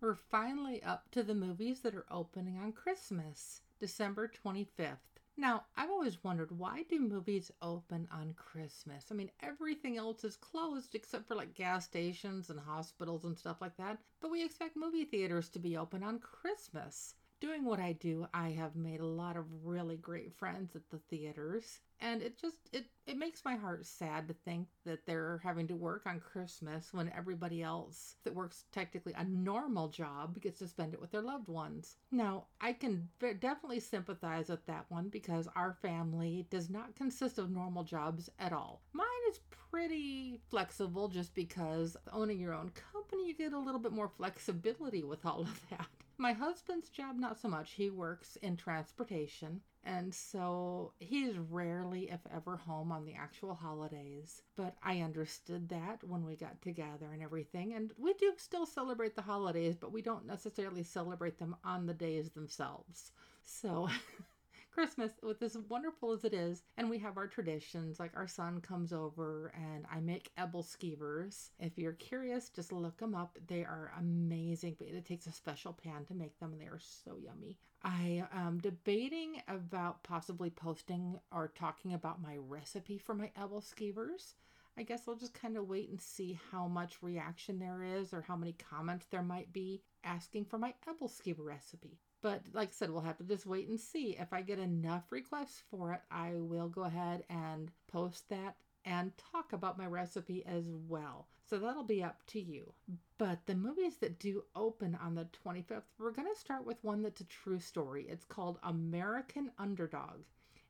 We're 0.00 0.16
finally 0.16 0.82
up 0.82 1.10
to 1.12 1.22
the 1.22 1.34
movies 1.34 1.80
that 1.80 1.94
are 1.94 2.06
opening 2.10 2.58
on 2.58 2.72
Christmas, 2.72 3.60
December 3.78 4.30
25th. 4.44 4.96
Now, 5.36 5.64
I've 5.76 5.90
always 5.90 6.22
wondered 6.22 6.56
why 6.56 6.84
do 6.84 7.00
movies 7.00 7.50
open 7.60 8.06
on 8.12 8.34
Christmas? 8.34 9.06
I 9.10 9.14
mean, 9.14 9.32
everything 9.40 9.96
else 9.96 10.22
is 10.22 10.36
closed 10.36 10.94
except 10.94 11.26
for 11.26 11.34
like 11.34 11.54
gas 11.54 11.86
stations 11.86 12.50
and 12.50 12.60
hospitals 12.60 13.24
and 13.24 13.36
stuff 13.36 13.60
like 13.60 13.76
that, 13.76 13.98
but 14.20 14.30
we 14.30 14.44
expect 14.44 14.76
movie 14.76 15.04
theaters 15.04 15.48
to 15.50 15.58
be 15.58 15.76
open 15.76 16.04
on 16.04 16.20
Christmas 16.20 17.16
doing 17.44 17.64
what 17.64 17.78
I 17.78 17.92
do, 17.92 18.26
I 18.32 18.50
have 18.50 18.74
made 18.74 19.00
a 19.00 19.06
lot 19.06 19.36
of 19.36 19.44
really 19.64 19.96
great 19.96 20.32
friends 20.32 20.74
at 20.74 20.88
the 20.90 20.98
theaters. 21.10 21.80
And 22.00 22.22
it 22.22 22.40
just 22.40 22.56
it 22.72 22.86
it 23.06 23.18
makes 23.18 23.44
my 23.44 23.54
heart 23.54 23.84
sad 23.84 24.28
to 24.28 24.34
think 24.44 24.68
that 24.86 25.04
they're 25.06 25.40
having 25.44 25.66
to 25.68 25.74
work 25.74 26.02
on 26.06 26.20
Christmas 26.20 26.88
when 26.92 27.12
everybody 27.14 27.62
else 27.62 28.16
that 28.24 28.34
works 28.34 28.64
technically 28.72 29.12
a 29.16 29.24
normal 29.24 29.88
job 29.88 30.40
gets 30.40 30.60
to 30.60 30.68
spend 30.68 30.94
it 30.94 31.00
with 31.00 31.10
their 31.10 31.22
loved 31.22 31.48
ones. 31.48 31.96
Now, 32.10 32.46
I 32.60 32.72
can 32.72 33.08
definitely 33.20 33.80
sympathize 33.80 34.48
with 34.48 34.64
that 34.66 34.86
one 34.88 35.08
because 35.08 35.46
our 35.54 35.74
family 35.82 36.46
does 36.50 36.70
not 36.70 36.96
consist 36.96 37.38
of 37.38 37.50
normal 37.50 37.84
jobs 37.84 38.30
at 38.38 38.52
all. 38.52 38.80
Mine 38.92 39.06
is 39.28 39.40
pretty 39.70 40.40
flexible 40.48 41.08
just 41.08 41.34
because 41.34 41.96
owning 42.12 42.40
your 42.40 42.54
own 42.54 42.70
company 42.92 43.28
you 43.28 43.34
get 43.34 43.52
a 43.52 43.58
little 43.58 43.80
bit 43.80 43.92
more 43.92 44.08
flexibility 44.08 45.02
with 45.02 45.24
all 45.26 45.42
of 45.42 45.60
that. 45.70 45.86
My 46.16 46.32
husband's 46.32 46.90
job, 46.90 47.16
not 47.16 47.40
so 47.40 47.48
much. 47.48 47.72
He 47.72 47.90
works 47.90 48.36
in 48.36 48.56
transportation, 48.56 49.60
and 49.82 50.14
so 50.14 50.92
he's 50.98 51.36
rarely, 51.36 52.08
if 52.08 52.20
ever, 52.32 52.56
home 52.56 52.92
on 52.92 53.04
the 53.04 53.14
actual 53.14 53.54
holidays. 53.54 54.42
But 54.56 54.76
I 54.82 55.00
understood 55.00 55.68
that 55.70 56.04
when 56.04 56.24
we 56.24 56.36
got 56.36 56.62
together 56.62 57.12
and 57.12 57.22
everything. 57.22 57.74
And 57.74 57.92
we 57.98 58.14
do 58.14 58.32
still 58.36 58.64
celebrate 58.64 59.16
the 59.16 59.22
holidays, 59.22 59.76
but 59.76 59.92
we 59.92 60.02
don't 60.02 60.26
necessarily 60.26 60.84
celebrate 60.84 61.38
them 61.38 61.56
on 61.64 61.86
the 61.86 61.94
days 61.94 62.30
themselves. 62.30 63.10
So 63.42 63.88
Christmas, 64.74 65.12
with 65.22 65.40
as 65.40 65.56
wonderful 65.68 66.10
as 66.10 66.24
it 66.24 66.34
is, 66.34 66.64
and 66.76 66.90
we 66.90 66.98
have 66.98 67.16
our 67.16 67.28
traditions, 67.28 68.00
like 68.00 68.10
our 68.16 68.26
son 68.26 68.60
comes 68.60 68.92
over 68.92 69.52
and 69.54 69.86
I 69.88 70.00
make 70.00 70.32
Ebelskivers. 70.36 71.50
If 71.60 71.78
you're 71.78 71.92
curious, 71.92 72.48
just 72.48 72.72
look 72.72 72.96
them 72.96 73.14
up. 73.14 73.38
They 73.46 73.60
are 73.60 73.92
amazing, 73.96 74.74
but 74.76 74.88
it 74.88 75.04
takes 75.04 75.28
a 75.28 75.32
special 75.32 75.72
pan 75.72 76.04
to 76.06 76.14
make 76.14 76.40
them, 76.40 76.52
and 76.52 76.60
they 76.60 76.66
are 76.66 76.80
so 76.80 77.18
yummy. 77.18 77.56
I 77.84 78.24
am 78.32 78.58
debating 78.58 79.42
about 79.46 80.02
possibly 80.02 80.50
posting 80.50 81.20
or 81.30 81.52
talking 81.54 81.94
about 81.94 82.20
my 82.20 82.36
recipe 82.36 82.98
for 82.98 83.14
my 83.14 83.30
Ebelskivers. 83.38 84.34
I 84.76 84.82
guess 84.82 85.02
I'll 85.06 85.14
just 85.14 85.34
kind 85.34 85.56
of 85.56 85.68
wait 85.68 85.88
and 85.90 86.00
see 86.00 86.36
how 86.50 86.66
much 86.66 87.00
reaction 87.00 87.60
there 87.60 87.84
is 87.84 88.12
or 88.12 88.22
how 88.22 88.34
many 88.34 88.54
comments 88.54 89.06
there 89.06 89.22
might 89.22 89.52
be 89.52 89.82
asking 90.02 90.46
for 90.46 90.58
my 90.58 90.74
Ebelskiver 90.88 91.44
recipe. 91.44 92.00
But 92.24 92.40
like 92.54 92.70
I 92.70 92.72
said, 92.72 92.90
we'll 92.90 93.02
have 93.02 93.18
to 93.18 93.24
just 93.24 93.44
wait 93.44 93.68
and 93.68 93.78
see. 93.78 94.16
If 94.18 94.32
I 94.32 94.40
get 94.40 94.58
enough 94.58 95.12
requests 95.12 95.62
for 95.70 95.92
it, 95.92 96.00
I 96.10 96.32
will 96.36 96.68
go 96.68 96.84
ahead 96.84 97.22
and 97.28 97.70
post 97.86 98.30
that 98.30 98.56
and 98.86 99.12
talk 99.30 99.52
about 99.52 99.76
my 99.76 99.84
recipe 99.84 100.42
as 100.46 100.70
well. 100.88 101.28
So 101.44 101.58
that'll 101.58 101.84
be 101.84 102.02
up 102.02 102.24
to 102.28 102.40
you. 102.40 102.72
But 103.18 103.44
the 103.44 103.54
movies 103.54 103.98
that 103.98 104.18
do 104.18 104.44
open 104.56 104.96
on 105.04 105.14
the 105.14 105.28
25th, 105.44 105.82
we're 105.98 106.12
going 106.12 106.32
to 106.32 106.40
start 106.40 106.64
with 106.64 106.82
one 106.82 107.02
that's 107.02 107.20
a 107.20 107.24
true 107.24 107.60
story. 107.60 108.06
It's 108.08 108.24
called 108.24 108.58
American 108.62 109.50
Underdog. 109.58 110.22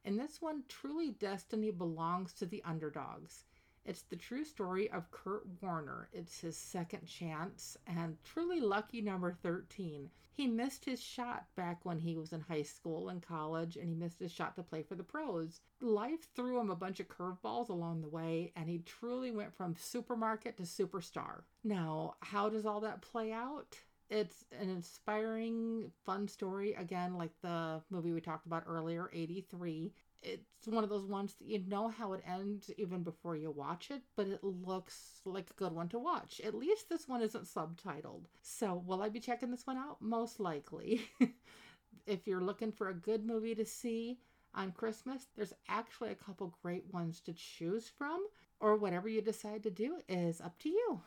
In 0.05 0.17
this 0.17 0.43
one, 0.43 0.65
truly 0.69 1.11
destiny 1.11 1.71
belongs 1.71 2.33
to 2.35 2.47
the 2.47 2.65
underdogs. 2.65 3.45
It's 3.85 4.03
the 4.03 4.17
true 4.17 4.45
story 4.45 4.91
of 4.91 5.11
Kurt 5.11 5.47
Warner. 5.61 6.09
It's 6.13 6.41
his 6.41 6.57
second 6.57 7.07
chance 7.07 7.77
and 7.87 8.17
truly 8.25 8.61
lucky 8.61 9.03
number 9.03 9.33
13. 9.33 10.11
He 10.33 10.47
missed 10.47 10.85
his 10.85 11.01
shot 11.01 11.47
back 11.55 11.85
when 11.85 12.01
he 12.01 12.17
was 12.17 12.33
in 12.33 12.41
high 12.41 12.63
school 12.63 13.09
and 13.09 13.23
college, 13.23 13.77
and 13.77 13.89
he 13.89 13.95
missed 13.95 14.19
his 14.19 14.33
shot 14.33 14.57
to 14.57 14.63
play 14.63 14.83
for 14.83 14.97
the 14.97 15.05
pros. 15.05 15.61
Life 15.81 16.27
threw 16.35 16.59
him 16.59 16.71
a 16.71 16.77
bunch 16.77 16.99
of 16.99 17.09
curveballs 17.09 17.69
along 17.69 18.01
the 18.01 18.09
way, 18.09 18.53
and 18.57 18.69
he 18.69 18.79
truly 18.79 19.31
went 19.31 19.55
from 19.55 19.77
supermarket 19.79 20.57
to 20.57 20.65
superstar. 20.65 21.43
Now, 21.63 22.17
how 22.21 22.49
does 22.49 22.67
all 22.67 22.81
that 22.81 23.03
play 23.03 23.33
out? 23.33 23.77
It's 24.11 24.45
an 24.61 24.71
inspiring, 24.71 25.93
fun 26.05 26.27
story, 26.27 26.75
again, 26.75 27.15
like 27.15 27.33
the 27.43 27.83
movie 27.91 28.13
we 28.13 28.21
talked 28.21 28.47
about 28.47 28.65
earlier, 28.67 29.11
83 29.13 29.93
it's 30.25 30.67
one 30.67 30.83
of 30.83 30.91
those 30.91 31.07
ones 31.07 31.35
that 31.35 31.47
you 31.47 31.63
know 31.69 31.89
how 31.89 32.15
it 32.15 32.25
ends 32.27 32.71
even 32.79 33.03
before 33.03 33.37
you 33.37 33.51
watch 33.51 33.91
it, 33.91 34.03
but 34.17 34.27
it 34.27 34.43
looks 34.43 35.21
like 35.25 35.51
a 35.51 35.55
good 35.55 35.73
one 35.73 35.89
to 35.91 35.99
watch. 35.99 36.41
At 36.45 36.55
least 36.55 36.89
this 36.89 37.07
one 37.07 37.23
isn't 37.23 37.45
subtitled. 37.45 38.25
So, 38.43 38.83
will 38.87 39.03
I 39.03 39.11
be 39.11 39.21
checking 39.21 39.51
this 39.51 39.67
one 39.67 39.77
out? 39.77 39.99
Most 40.01 40.41
likely. 40.41 41.03
if 42.07 42.27
you're 42.27 42.41
looking 42.41 42.73
for 42.73 42.89
a 42.89 42.95
good 42.95 43.25
movie 43.25 43.55
to 43.55 43.65
see 43.65 44.19
on 44.55 44.73
Christmas, 44.73 45.27
there's 45.37 45.53
actually 45.69 46.11
a 46.11 46.17
couple 46.17 46.57
great 46.63 46.85
ones 46.93 47.21
to 47.21 47.33
choose 47.35 47.91
from, 47.99 48.25
or 48.61 48.77
whatever 48.77 49.09
you 49.09 49.21
decide 49.21 49.63
to 49.65 49.71
do 49.71 49.99
is 50.09 50.41
up 50.41 50.59
to 50.61 50.69
you. 50.69 51.01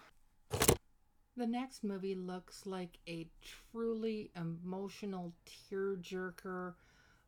The 1.38 1.46
next 1.48 1.84
movie 1.84 2.16
looks 2.16 2.66
like 2.66 2.98
a 3.08 3.28
truly 3.72 4.32
emotional 4.36 5.34
tearjerker, 5.72 6.74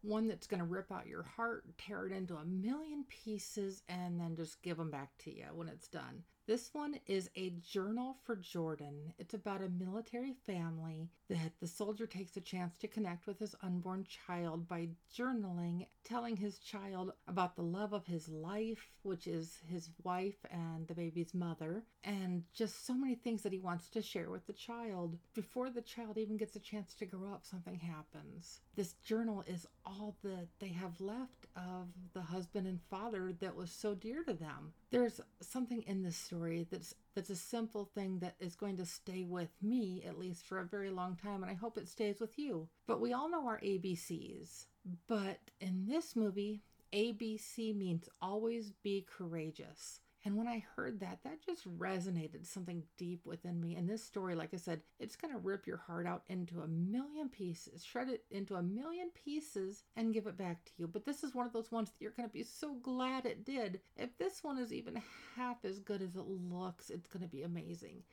one 0.02 0.28
that's 0.28 0.48
going 0.48 0.60
to 0.60 0.66
rip 0.66 0.92
out 0.92 1.08
your 1.08 1.24
heart, 1.24 1.66
tear 1.78 2.08
it 2.08 2.14
into 2.14 2.36
a 2.36 2.46
million 2.46 3.04
pieces, 3.10 3.84
and 3.90 4.20
then 4.20 4.36
just 4.36 4.62
give 4.62 4.78
them 4.78 4.92
back 4.92 5.10
to 5.20 5.32
you 5.32 5.46
when 5.54 5.68
it's 5.68 5.88
done. 5.88 6.24
This 6.50 6.72
one 6.74 7.00
is 7.06 7.30
a 7.36 7.52
journal 7.62 8.18
for 8.26 8.36
Jordan. 8.36 9.14
It's 9.20 9.36
about 9.36 9.62
a 9.62 9.70
military 9.70 10.34
family 10.48 11.12
that 11.30 11.52
the 11.62 11.68
soldier 11.68 12.08
takes 12.08 12.38
a 12.38 12.42
chance 12.42 12.76
to 12.80 12.88
connect 12.88 13.28
with 13.28 13.38
his 13.38 13.56
unborn 13.62 14.08
child 14.26 14.68
by 14.68 14.88
journaling, 15.16 15.86
telling 16.04 16.36
his 16.36 16.58
child 16.58 17.12
about 17.28 17.56
the 17.56 17.62
love 17.62 17.94
of 17.94 18.08
his 18.08 18.28
life, 18.30 18.96
which 19.04 19.28
is 19.28 19.60
his 19.68 19.92
wife 20.04 20.44
and 20.50 20.88
the 20.88 20.96
baby's 20.96 21.36
mother, 21.36 21.84
and 22.04 22.42
just 22.52 22.84
so 22.84 22.96
many 22.96 23.14
things 23.14 23.44
that 23.44 23.54
he 23.54 23.60
wants 23.60 23.88
to 23.90 24.02
share 24.02 24.32
with 24.32 24.48
the 24.48 24.54
child. 24.54 25.20
Before 25.36 25.70
the 25.70 25.84
child 25.84 26.18
even 26.18 26.36
gets 26.36 26.56
a 26.56 26.60
chance 26.60 26.96
to 26.96 27.06
grow 27.06 27.32
up, 27.32 27.46
something 27.46 27.78
happens. 27.78 28.62
This 28.76 28.94
journal 29.06 29.44
is 29.46 29.68
all 29.86 30.16
that 30.24 30.48
they 30.60 30.70
have 30.70 31.00
left 31.00 31.46
of 31.56 31.90
the 32.14 32.22
husband 32.22 32.66
and 32.66 32.80
father 32.90 33.34
that 33.40 33.56
was 33.56 33.70
so 33.70 33.94
dear 33.94 34.24
to 34.24 34.34
them. 34.34 34.74
There's 34.90 35.22
something 35.42 35.84
in 35.84 36.02
this 36.02 36.16
story 36.16 36.39
that's 36.70 36.94
that's 37.16 37.30
a 37.30 37.36
simple 37.36 37.86
thing 37.86 38.20
that 38.20 38.36
is 38.40 38.56
going 38.56 38.78
to 38.78 38.86
stay 38.86 39.24
with 39.24 39.50
me 39.62 40.04
at 40.08 40.18
least 40.20 40.46
for 40.46 40.60
a 40.60 40.66
very 40.66 40.90
long 40.90 41.16
time 41.16 41.44
and 41.44 41.52
I 41.52 41.56
hope 41.56 41.78
it 41.78 41.88
stays 41.88 42.20
with 42.20 42.38
you. 42.40 42.68
But 42.88 43.02
we 43.02 43.14
all 43.14 43.30
know 43.30 43.48
our 43.48 43.60
ABCs. 43.60 44.66
But 45.08 45.40
in 45.60 45.86
this 45.88 46.16
movie, 46.16 46.62
ABC 46.94 47.76
means 47.76 48.10
always 48.22 48.72
be 48.84 49.06
courageous. 49.18 50.00
And 50.30 50.38
when 50.38 50.48
I 50.48 50.64
heard 50.76 51.00
that, 51.00 51.18
that 51.24 51.44
just 51.44 51.68
resonated 51.80 52.46
something 52.46 52.84
deep 53.00 53.26
within 53.26 53.60
me. 53.60 53.74
And 53.74 53.90
this 53.90 54.04
story, 54.04 54.36
like 54.36 54.54
I 54.54 54.58
said, 54.58 54.82
it's 55.00 55.16
going 55.16 55.34
to 55.34 55.40
rip 55.40 55.66
your 55.66 55.78
heart 55.78 56.06
out 56.06 56.22
into 56.28 56.62
a 56.62 56.68
million 56.68 57.30
pieces, 57.30 57.84
shred 57.84 58.10
it 58.10 58.26
into 58.30 58.54
a 58.54 58.62
million 58.62 59.10
pieces, 59.26 59.86
and 59.96 60.14
give 60.14 60.28
it 60.28 60.38
back 60.38 60.64
to 60.66 60.72
you. 60.78 60.88
But 60.88 61.04
this 61.04 61.24
is 61.24 61.34
one 61.34 61.48
of 61.48 61.52
those 61.54 61.72
ones 61.72 61.90
that 61.90 61.96
you're 62.00 62.12
going 62.12 62.30
to 62.30 62.34
be 62.34 62.44
so 62.44 62.76
glad 62.76 63.26
it 63.26 63.44
did. 63.44 63.80
If 63.98 64.16
this 64.20 64.44
one 64.44 64.60
is 64.60 64.72
even 64.72 65.02
half 65.36 65.66
as 65.66 65.80
good 65.80 66.04
as 66.04 66.16
it 66.16 66.28
looks, 66.28 66.92
it's 66.92 67.08
going 67.08 67.24
to 67.24 67.28
be 67.28 67.42
amazing. 67.42 68.04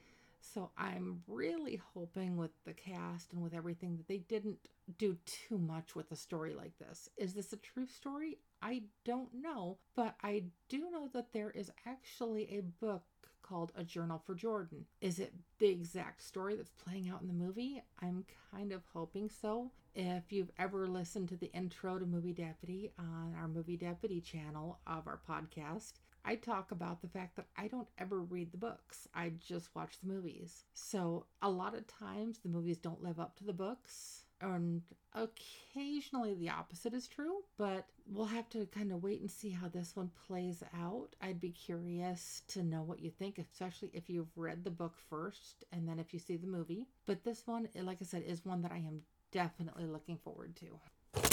So 0.40 0.70
I'm 0.78 1.22
really 1.26 1.82
hoping 1.92 2.38
with 2.38 2.52
the 2.64 2.72
cast 2.72 3.34
and 3.34 3.42
with 3.42 3.52
everything 3.52 3.98
that 3.98 4.08
they 4.08 4.18
didn't 4.18 4.70
do 4.96 5.18
too 5.26 5.58
much 5.58 5.94
with 5.94 6.10
a 6.12 6.16
story 6.16 6.54
like 6.54 6.78
this. 6.78 7.10
Is 7.18 7.34
this 7.34 7.52
a 7.52 7.58
true 7.58 7.86
story? 7.86 8.38
I 8.62 8.82
don't 9.04 9.32
know, 9.34 9.78
but 9.94 10.14
I 10.22 10.44
do 10.68 10.90
know 10.90 11.08
that 11.12 11.32
there 11.32 11.50
is 11.50 11.70
actually 11.86 12.48
a 12.50 12.62
book 12.62 13.04
called 13.42 13.72
A 13.76 13.84
Journal 13.84 14.20
for 14.24 14.34
Jordan. 14.34 14.86
Is 15.00 15.18
it 15.18 15.32
the 15.58 15.68
exact 15.68 16.22
story 16.22 16.56
that's 16.56 16.72
playing 16.72 17.08
out 17.08 17.22
in 17.22 17.28
the 17.28 17.34
movie? 17.34 17.82
I'm 18.02 18.24
kind 18.50 18.72
of 18.72 18.82
hoping 18.92 19.30
so. 19.30 19.70
If 19.94 20.30
you've 20.30 20.50
ever 20.58 20.86
listened 20.86 21.28
to 21.30 21.36
the 21.36 21.52
intro 21.52 21.98
to 21.98 22.04
Movie 22.04 22.32
Deputy 22.32 22.92
on 22.98 23.34
our 23.40 23.48
Movie 23.48 23.76
Deputy 23.76 24.20
channel 24.20 24.80
of 24.86 25.06
our 25.06 25.20
podcast, 25.28 25.94
I 26.24 26.34
talk 26.34 26.72
about 26.72 27.00
the 27.00 27.08
fact 27.08 27.36
that 27.36 27.46
I 27.56 27.68
don't 27.68 27.88
ever 27.98 28.20
read 28.20 28.50
the 28.50 28.58
books. 28.58 29.06
I 29.14 29.32
just 29.38 29.74
watch 29.76 30.00
the 30.00 30.12
movies. 30.12 30.64
So 30.74 31.26
a 31.40 31.48
lot 31.48 31.74
of 31.74 31.86
times 31.86 32.38
the 32.38 32.48
movies 32.48 32.78
don't 32.78 33.02
live 33.02 33.20
up 33.20 33.36
to 33.36 33.44
the 33.44 33.52
books. 33.52 34.25
And 34.40 34.82
occasionally 35.14 36.34
the 36.34 36.50
opposite 36.50 36.92
is 36.92 37.08
true, 37.08 37.42
but 37.56 37.86
we'll 38.06 38.26
have 38.26 38.48
to 38.50 38.66
kind 38.66 38.92
of 38.92 39.02
wait 39.02 39.20
and 39.20 39.30
see 39.30 39.50
how 39.50 39.68
this 39.68 39.96
one 39.96 40.10
plays 40.26 40.62
out. 40.78 41.08
I'd 41.22 41.40
be 41.40 41.50
curious 41.50 42.42
to 42.48 42.62
know 42.62 42.82
what 42.82 43.00
you 43.00 43.10
think, 43.10 43.38
especially 43.38 43.90
if 43.94 44.10
you've 44.10 44.36
read 44.36 44.62
the 44.62 44.70
book 44.70 44.94
first 45.08 45.64
and 45.72 45.88
then 45.88 45.98
if 45.98 46.12
you 46.12 46.18
see 46.18 46.36
the 46.36 46.46
movie. 46.46 46.86
But 47.06 47.24
this 47.24 47.46
one, 47.46 47.68
like 47.74 47.98
I 48.00 48.04
said, 48.04 48.24
is 48.26 48.44
one 48.44 48.62
that 48.62 48.72
I 48.72 48.78
am 48.78 49.02
definitely 49.32 49.86
looking 49.86 50.18
forward 50.18 50.54
to. 50.56 51.30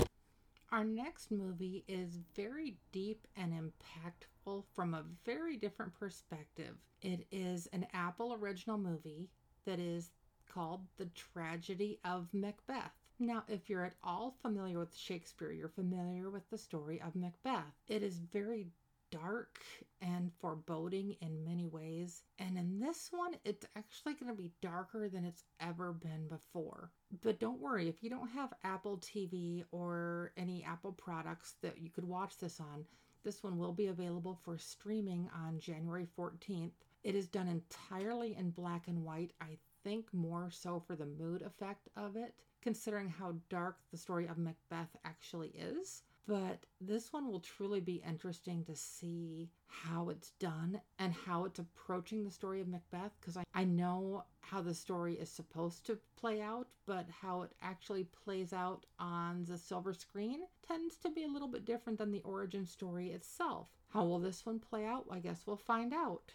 Our 0.71 0.83
next 0.83 1.29
movie 1.29 1.83
is 1.87 2.17
very 2.35 2.77
deep 2.91 3.27
and 3.37 3.53
impactful 3.53 4.63
from 4.73 4.93
a 4.95 5.03
very 5.23 5.55
different 5.55 5.93
perspective. 5.93 6.75
It 7.01 7.27
is 7.31 7.67
an 7.73 7.85
Apple 7.93 8.33
original 8.33 8.79
movie 8.79 9.29
that 9.65 9.79
is 9.79 10.09
called 10.53 10.81
The 10.97 11.09
Tragedy 11.15 11.99
of 12.05 12.27
Macbeth. 12.31 12.91
Now, 13.17 13.43
if 13.47 13.69
you're 13.69 13.85
at 13.85 13.95
all 14.03 14.35
familiar 14.41 14.77
with 14.77 14.95
Shakespeare, 14.95 15.51
you're 15.51 15.67
familiar 15.67 16.29
with 16.29 16.47
the 16.51 16.57
story 16.59 17.01
of 17.01 17.15
Macbeth. 17.15 17.73
It 17.87 18.03
is 18.03 18.19
very 18.19 18.67
dark 19.09 19.59
and 20.01 20.31
foreboding 20.39 21.15
in 21.21 21.45
many 21.45 21.65
ways. 21.65 22.21
And 22.37 22.57
in 22.57 22.79
this 22.79 23.09
one, 23.11 23.35
it's 23.45 23.65
actually 23.75 24.13
going 24.13 24.31
to 24.31 24.37
be 24.37 24.51
darker 24.61 25.09
than 25.09 25.25
it's 25.25 25.43
ever 25.59 25.91
been 25.91 26.27
before. 26.27 26.91
But 27.21 27.39
don't 27.39 27.61
worry, 27.61 27.87
if 27.87 28.03
you 28.03 28.09
don't 28.09 28.29
have 28.29 28.53
Apple 28.63 28.97
TV 28.97 29.63
or 29.71 30.33
any 30.37 30.63
Apple 30.63 30.93
products 30.93 31.55
that 31.61 31.79
you 31.79 31.89
could 31.89 32.05
watch 32.05 32.37
this 32.37 32.59
on, 32.59 32.85
this 33.23 33.41
one 33.41 33.57
will 33.57 33.73
be 33.73 33.87
available 33.87 34.39
for 34.43 34.57
streaming 34.57 35.29
on 35.45 35.59
January 35.59 36.07
14th. 36.17 36.71
It 37.03 37.15
is 37.15 37.27
done 37.27 37.47
entirely 37.47 38.35
in 38.35 38.51
black 38.51 38.87
and 38.87 39.03
white. 39.03 39.33
I 39.41 39.57
think 39.83 40.13
more 40.13 40.49
so 40.49 40.79
for 40.79 40.95
the 40.95 41.05
mood 41.05 41.41
effect 41.41 41.89
of 41.95 42.15
it, 42.15 42.33
considering 42.61 43.09
how 43.09 43.35
dark 43.49 43.77
the 43.91 43.97
story 43.97 44.27
of 44.27 44.37
Macbeth 44.37 44.95
actually 45.05 45.49
is. 45.49 46.03
But 46.25 46.65
this 46.79 47.11
one 47.11 47.27
will 47.27 47.41
truly 47.41 47.81
be 47.81 48.01
interesting 48.07 48.63
to 48.65 48.75
see 48.75 49.49
how 49.67 50.07
it's 50.07 50.31
done 50.39 50.79
and 50.97 51.13
how 51.13 51.43
it's 51.43 51.59
approaching 51.59 52.23
the 52.23 52.31
story 52.31 52.61
of 52.61 52.69
Macbeth 52.69 53.11
because 53.19 53.35
I, 53.35 53.43
I 53.53 53.65
know 53.65 54.23
how 54.39 54.61
the 54.61 54.73
story 54.73 55.15
is 55.15 55.29
supposed 55.29 55.85
to 55.87 55.99
play 56.15 56.41
out, 56.41 56.67
but 56.85 57.07
how 57.21 57.41
it 57.41 57.51
actually 57.61 58.05
plays 58.05 58.53
out 58.53 58.85
on 58.99 59.43
the 59.43 59.57
silver 59.57 59.93
screen 59.93 60.41
tends 60.65 60.95
to 60.97 61.09
be 61.09 61.23
a 61.23 61.27
little 61.27 61.49
bit 61.49 61.65
different 61.65 61.99
than 61.99 62.11
the 62.11 62.21
origin 62.21 62.65
story 62.65 63.11
itself. 63.11 63.67
How 63.89 64.05
will 64.05 64.19
this 64.19 64.45
one 64.45 64.59
play 64.59 64.85
out? 64.85 65.05
I 65.11 65.19
guess 65.19 65.43
we'll 65.45 65.57
find 65.57 65.93
out. 65.93 66.31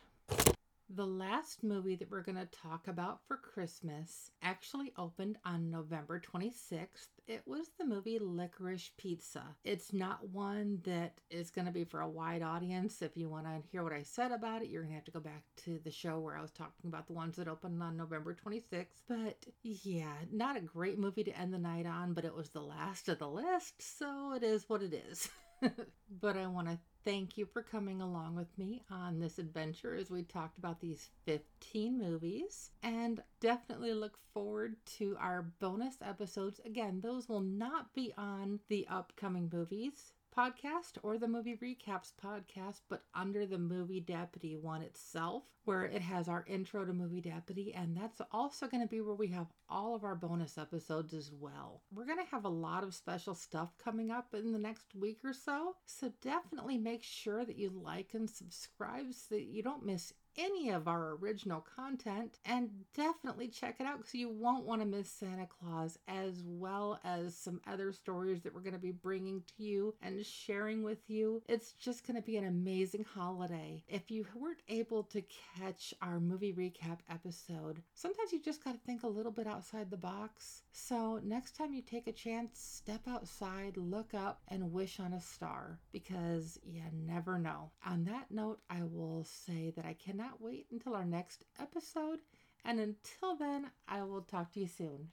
The 0.91 1.07
last 1.07 1.63
movie 1.63 1.97
that 1.97 2.11
we're 2.11 2.23
going 2.23 2.39
to 2.39 2.47
talk 2.47 2.89
about 2.89 3.21
for 3.29 3.37
Christmas 3.37 4.31
actually 4.43 4.95
opened 4.97 5.37
on 5.45 5.71
November 5.71 6.19
26th. 6.19 7.09
It 7.27 7.43
was 7.45 7.69
the 7.79 7.85
movie 7.85 8.19
Licorice 8.19 8.91
Pizza. 8.97 9.45
It's 9.65 9.93
not 9.93 10.31
one 10.31 10.81
that 10.85 11.21
is 11.31 11.51
going 11.51 11.67
to 11.67 11.73
be 11.73 11.85
for 11.85 12.01
a 12.01 12.09
wide 12.09 12.41
audience. 12.41 13.03
If 13.03 13.19
you 13.19 13.29
want 13.29 13.45
to 13.45 13.61
hear 13.71 13.83
what 13.83 13.93
I 13.93 14.03
said 14.03 14.33
about 14.33 14.63
it, 14.63 14.71
you're 14.71 14.81
going 14.81 14.93
to 14.93 14.97
have 14.97 15.05
to 15.05 15.11
go 15.11 15.21
back 15.21 15.43
to 15.65 15.79
the 15.85 15.91
show 15.91 16.21
where 16.21 16.39
I 16.39 16.43
was 16.43 16.53
talking 16.53 16.87
about 16.87 17.07
the 17.07 17.13
ones 17.13 17.37
that 17.37 17.49
opened 17.49 17.83
on 17.83 17.99
November 17.99 18.35
26th. 18.35 18.87
But 19.07 19.45
yeah, 19.63 20.15
not 20.33 20.57
a 20.57 20.61
great 20.61 20.99
movie 20.99 21.25
to 21.25 21.39
end 21.39 21.53
the 21.53 21.59
night 21.59 21.85
on, 21.85 22.15
but 22.15 22.25
it 22.25 22.35
was 22.35 22.49
the 22.49 22.63
last 22.63 23.11
of 23.11 23.19
the 23.19 23.29
list, 23.29 23.83
so 23.99 24.33
it 24.33 24.43
is 24.43 24.65
what 24.69 24.83
it 24.83 24.95
is. 24.95 25.29
but 26.21 26.37
I 26.37 26.47
want 26.47 26.69
to 26.69 26.79
thank 27.05 27.39
you 27.39 27.47
for 27.47 27.63
coming 27.63 28.01
along 28.01 28.35
with 28.35 28.57
me 28.59 28.83
on 28.91 29.19
this 29.19 29.39
adventure 29.39 29.95
as 29.95 30.11
we 30.11 30.23
talked 30.23 30.59
about 30.59 30.81
these 30.81 31.11
15 31.27 31.99
movies. 31.99 32.71
And 32.83 33.23
definitely 33.41 33.93
look 33.93 34.19
forward 34.35 34.77
to 34.99 35.17
our 35.21 35.53
bonus 35.61 35.97
episodes. 36.03 36.61
Again, 36.65 37.01
those 37.03 37.29
will 37.29 37.41
not 37.41 37.95
be 37.95 38.13
on 38.19 38.61
the 38.69 38.87
upcoming 38.89 39.49
movies 39.53 40.13
podcast 40.39 40.99
or 41.03 41.19
the 41.19 41.27
movie 41.27 41.59
recaps 41.61 42.13
podcast, 42.25 42.83
but 42.89 43.03
under 43.13 43.45
the 43.45 43.59
movie 43.59 43.99
deputy 43.99 44.55
one 44.55 44.83
itself, 44.83 45.43
where 45.65 45.85
it 45.85 46.01
has 46.01 46.29
our 46.29 46.45
intro 46.47 46.85
to 46.85 46.93
movie 46.93 47.21
deputy. 47.21 47.75
And 47.75 47.97
that's 47.97 48.21
also 48.31 48.69
going 48.69 48.83
to 48.83 48.89
be 48.89 49.01
where 49.01 49.17
we 49.17 49.27
have 49.29 49.49
all 49.69 49.97
of 49.97 50.05
our 50.05 50.15
bonus 50.15 50.57
episodes 50.57 51.13
as 51.13 51.33
well. 51.33 51.83
We're 51.93 52.07
going 52.07 52.25
to 52.25 52.31
have 52.31 52.45
a 52.45 52.49
lot 52.49 52.85
of 52.85 52.95
special 52.95 53.35
stuff 53.35 53.71
coming 53.83 54.13
up 54.13 54.33
in 54.33 54.53
the 54.53 54.59
next 54.61 54.95
week 54.95 55.19
or 55.25 55.33
so. 55.33 55.75
So 55.87 56.13
definitely 56.23 56.79
make 56.79 57.03
sure 57.03 57.45
that 57.45 57.59
you 57.59 57.71
like 57.71 58.11
and 58.15 58.31
subscribe 58.31 59.13
so 59.13 59.35
that 59.35 59.45
you 59.45 59.65
don't 59.65 59.85
miss 59.85 60.13
any 60.39 60.71
of 60.71 60.87
our 60.87 61.17
original 61.21 61.65
content 61.77 62.39
and 62.45 62.71
definitely 62.95 63.49
check 63.49 63.77
it 63.81 63.87
out 63.87 63.99
because 63.99 64.15
you 64.15 64.29
won't 64.29 64.65
want 64.65 64.81
to 64.81 64.87
miss 64.87 65.11
Santa 65.11 65.47
Claus 65.47 65.99
as 66.07 66.43
well 66.47 67.01
as 67.05 67.37
some 67.37 67.61
other 67.67 67.93
stories 67.93 68.41
that 68.43 68.55
we're 68.55 68.61
going 68.61 68.73
to 68.73 68.79
be 68.79 68.93
bringing 68.93 69.43
to 69.43 69.63
you 69.63 69.95
and 70.01 70.25
sharing 70.25 70.83
with 70.83 70.99
you. 71.09 71.43
It's 71.49 71.73
just 71.73 72.07
going 72.07 72.17
to 72.17 72.23
be 72.23 72.37
an 72.37 72.47
amazing 72.47 73.05
holiday. 73.05 73.83
If 73.89 74.11
you 74.11 74.27
weren't 74.35 74.63
able 74.69 75.03
to 75.05 75.23
catch 75.59 75.93
our 76.01 76.21
movie 76.21 76.53
recap 76.53 76.99
episode, 77.11 77.83
sometimes 77.95 78.33
you 78.33 78.41
just 78.41 78.65
got 78.65 78.75
to 78.75 78.81
think 78.81 79.03
a 79.03 79.09
little 79.09 79.33
bit 79.33 79.47
outside 79.47 79.91
the 79.91 79.97
box. 79.97 80.63
So, 80.71 81.21
next 81.25 81.57
time 81.57 81.75
you 81.75 81.83
take 81.83 82.07
a 82.07 82.13
chance, 82.13 82.61
step 82.61 83.01
outside, 83.09 83.77
look 83.77 84.15
up, 84.15 84.41
and 84.49 84.73
wish 84.73 85.01
on 85.01 85.13
a 85.13 85.21
star 85.21 85.81
because 85.93 86.59
you 86.65 86.83
never 86.93 87.39
know. 87.39 87.71
On 87.85 88.05
that 88.05 88.31
note, 88.31 88.61
I 88.71 88.83
will 88.83 89.25
say 89.25 89.73
that 89.75 89.85
I 89.85 89.95
cannot 90.29 90.41
wait 90.43 90.67
until 90.71 90.95
our 90.95 91.05
next 91.05 91.45
episode. 91.59 92.19
And 92.65 92.81
until 92.81 93.37
then, 93.37 93.71
I 93.87 94.03
will 94.03 94.23
talk 94.23 94.53
to 94.53 94.61
you 94.61 94.67
soon. 94.67 95.07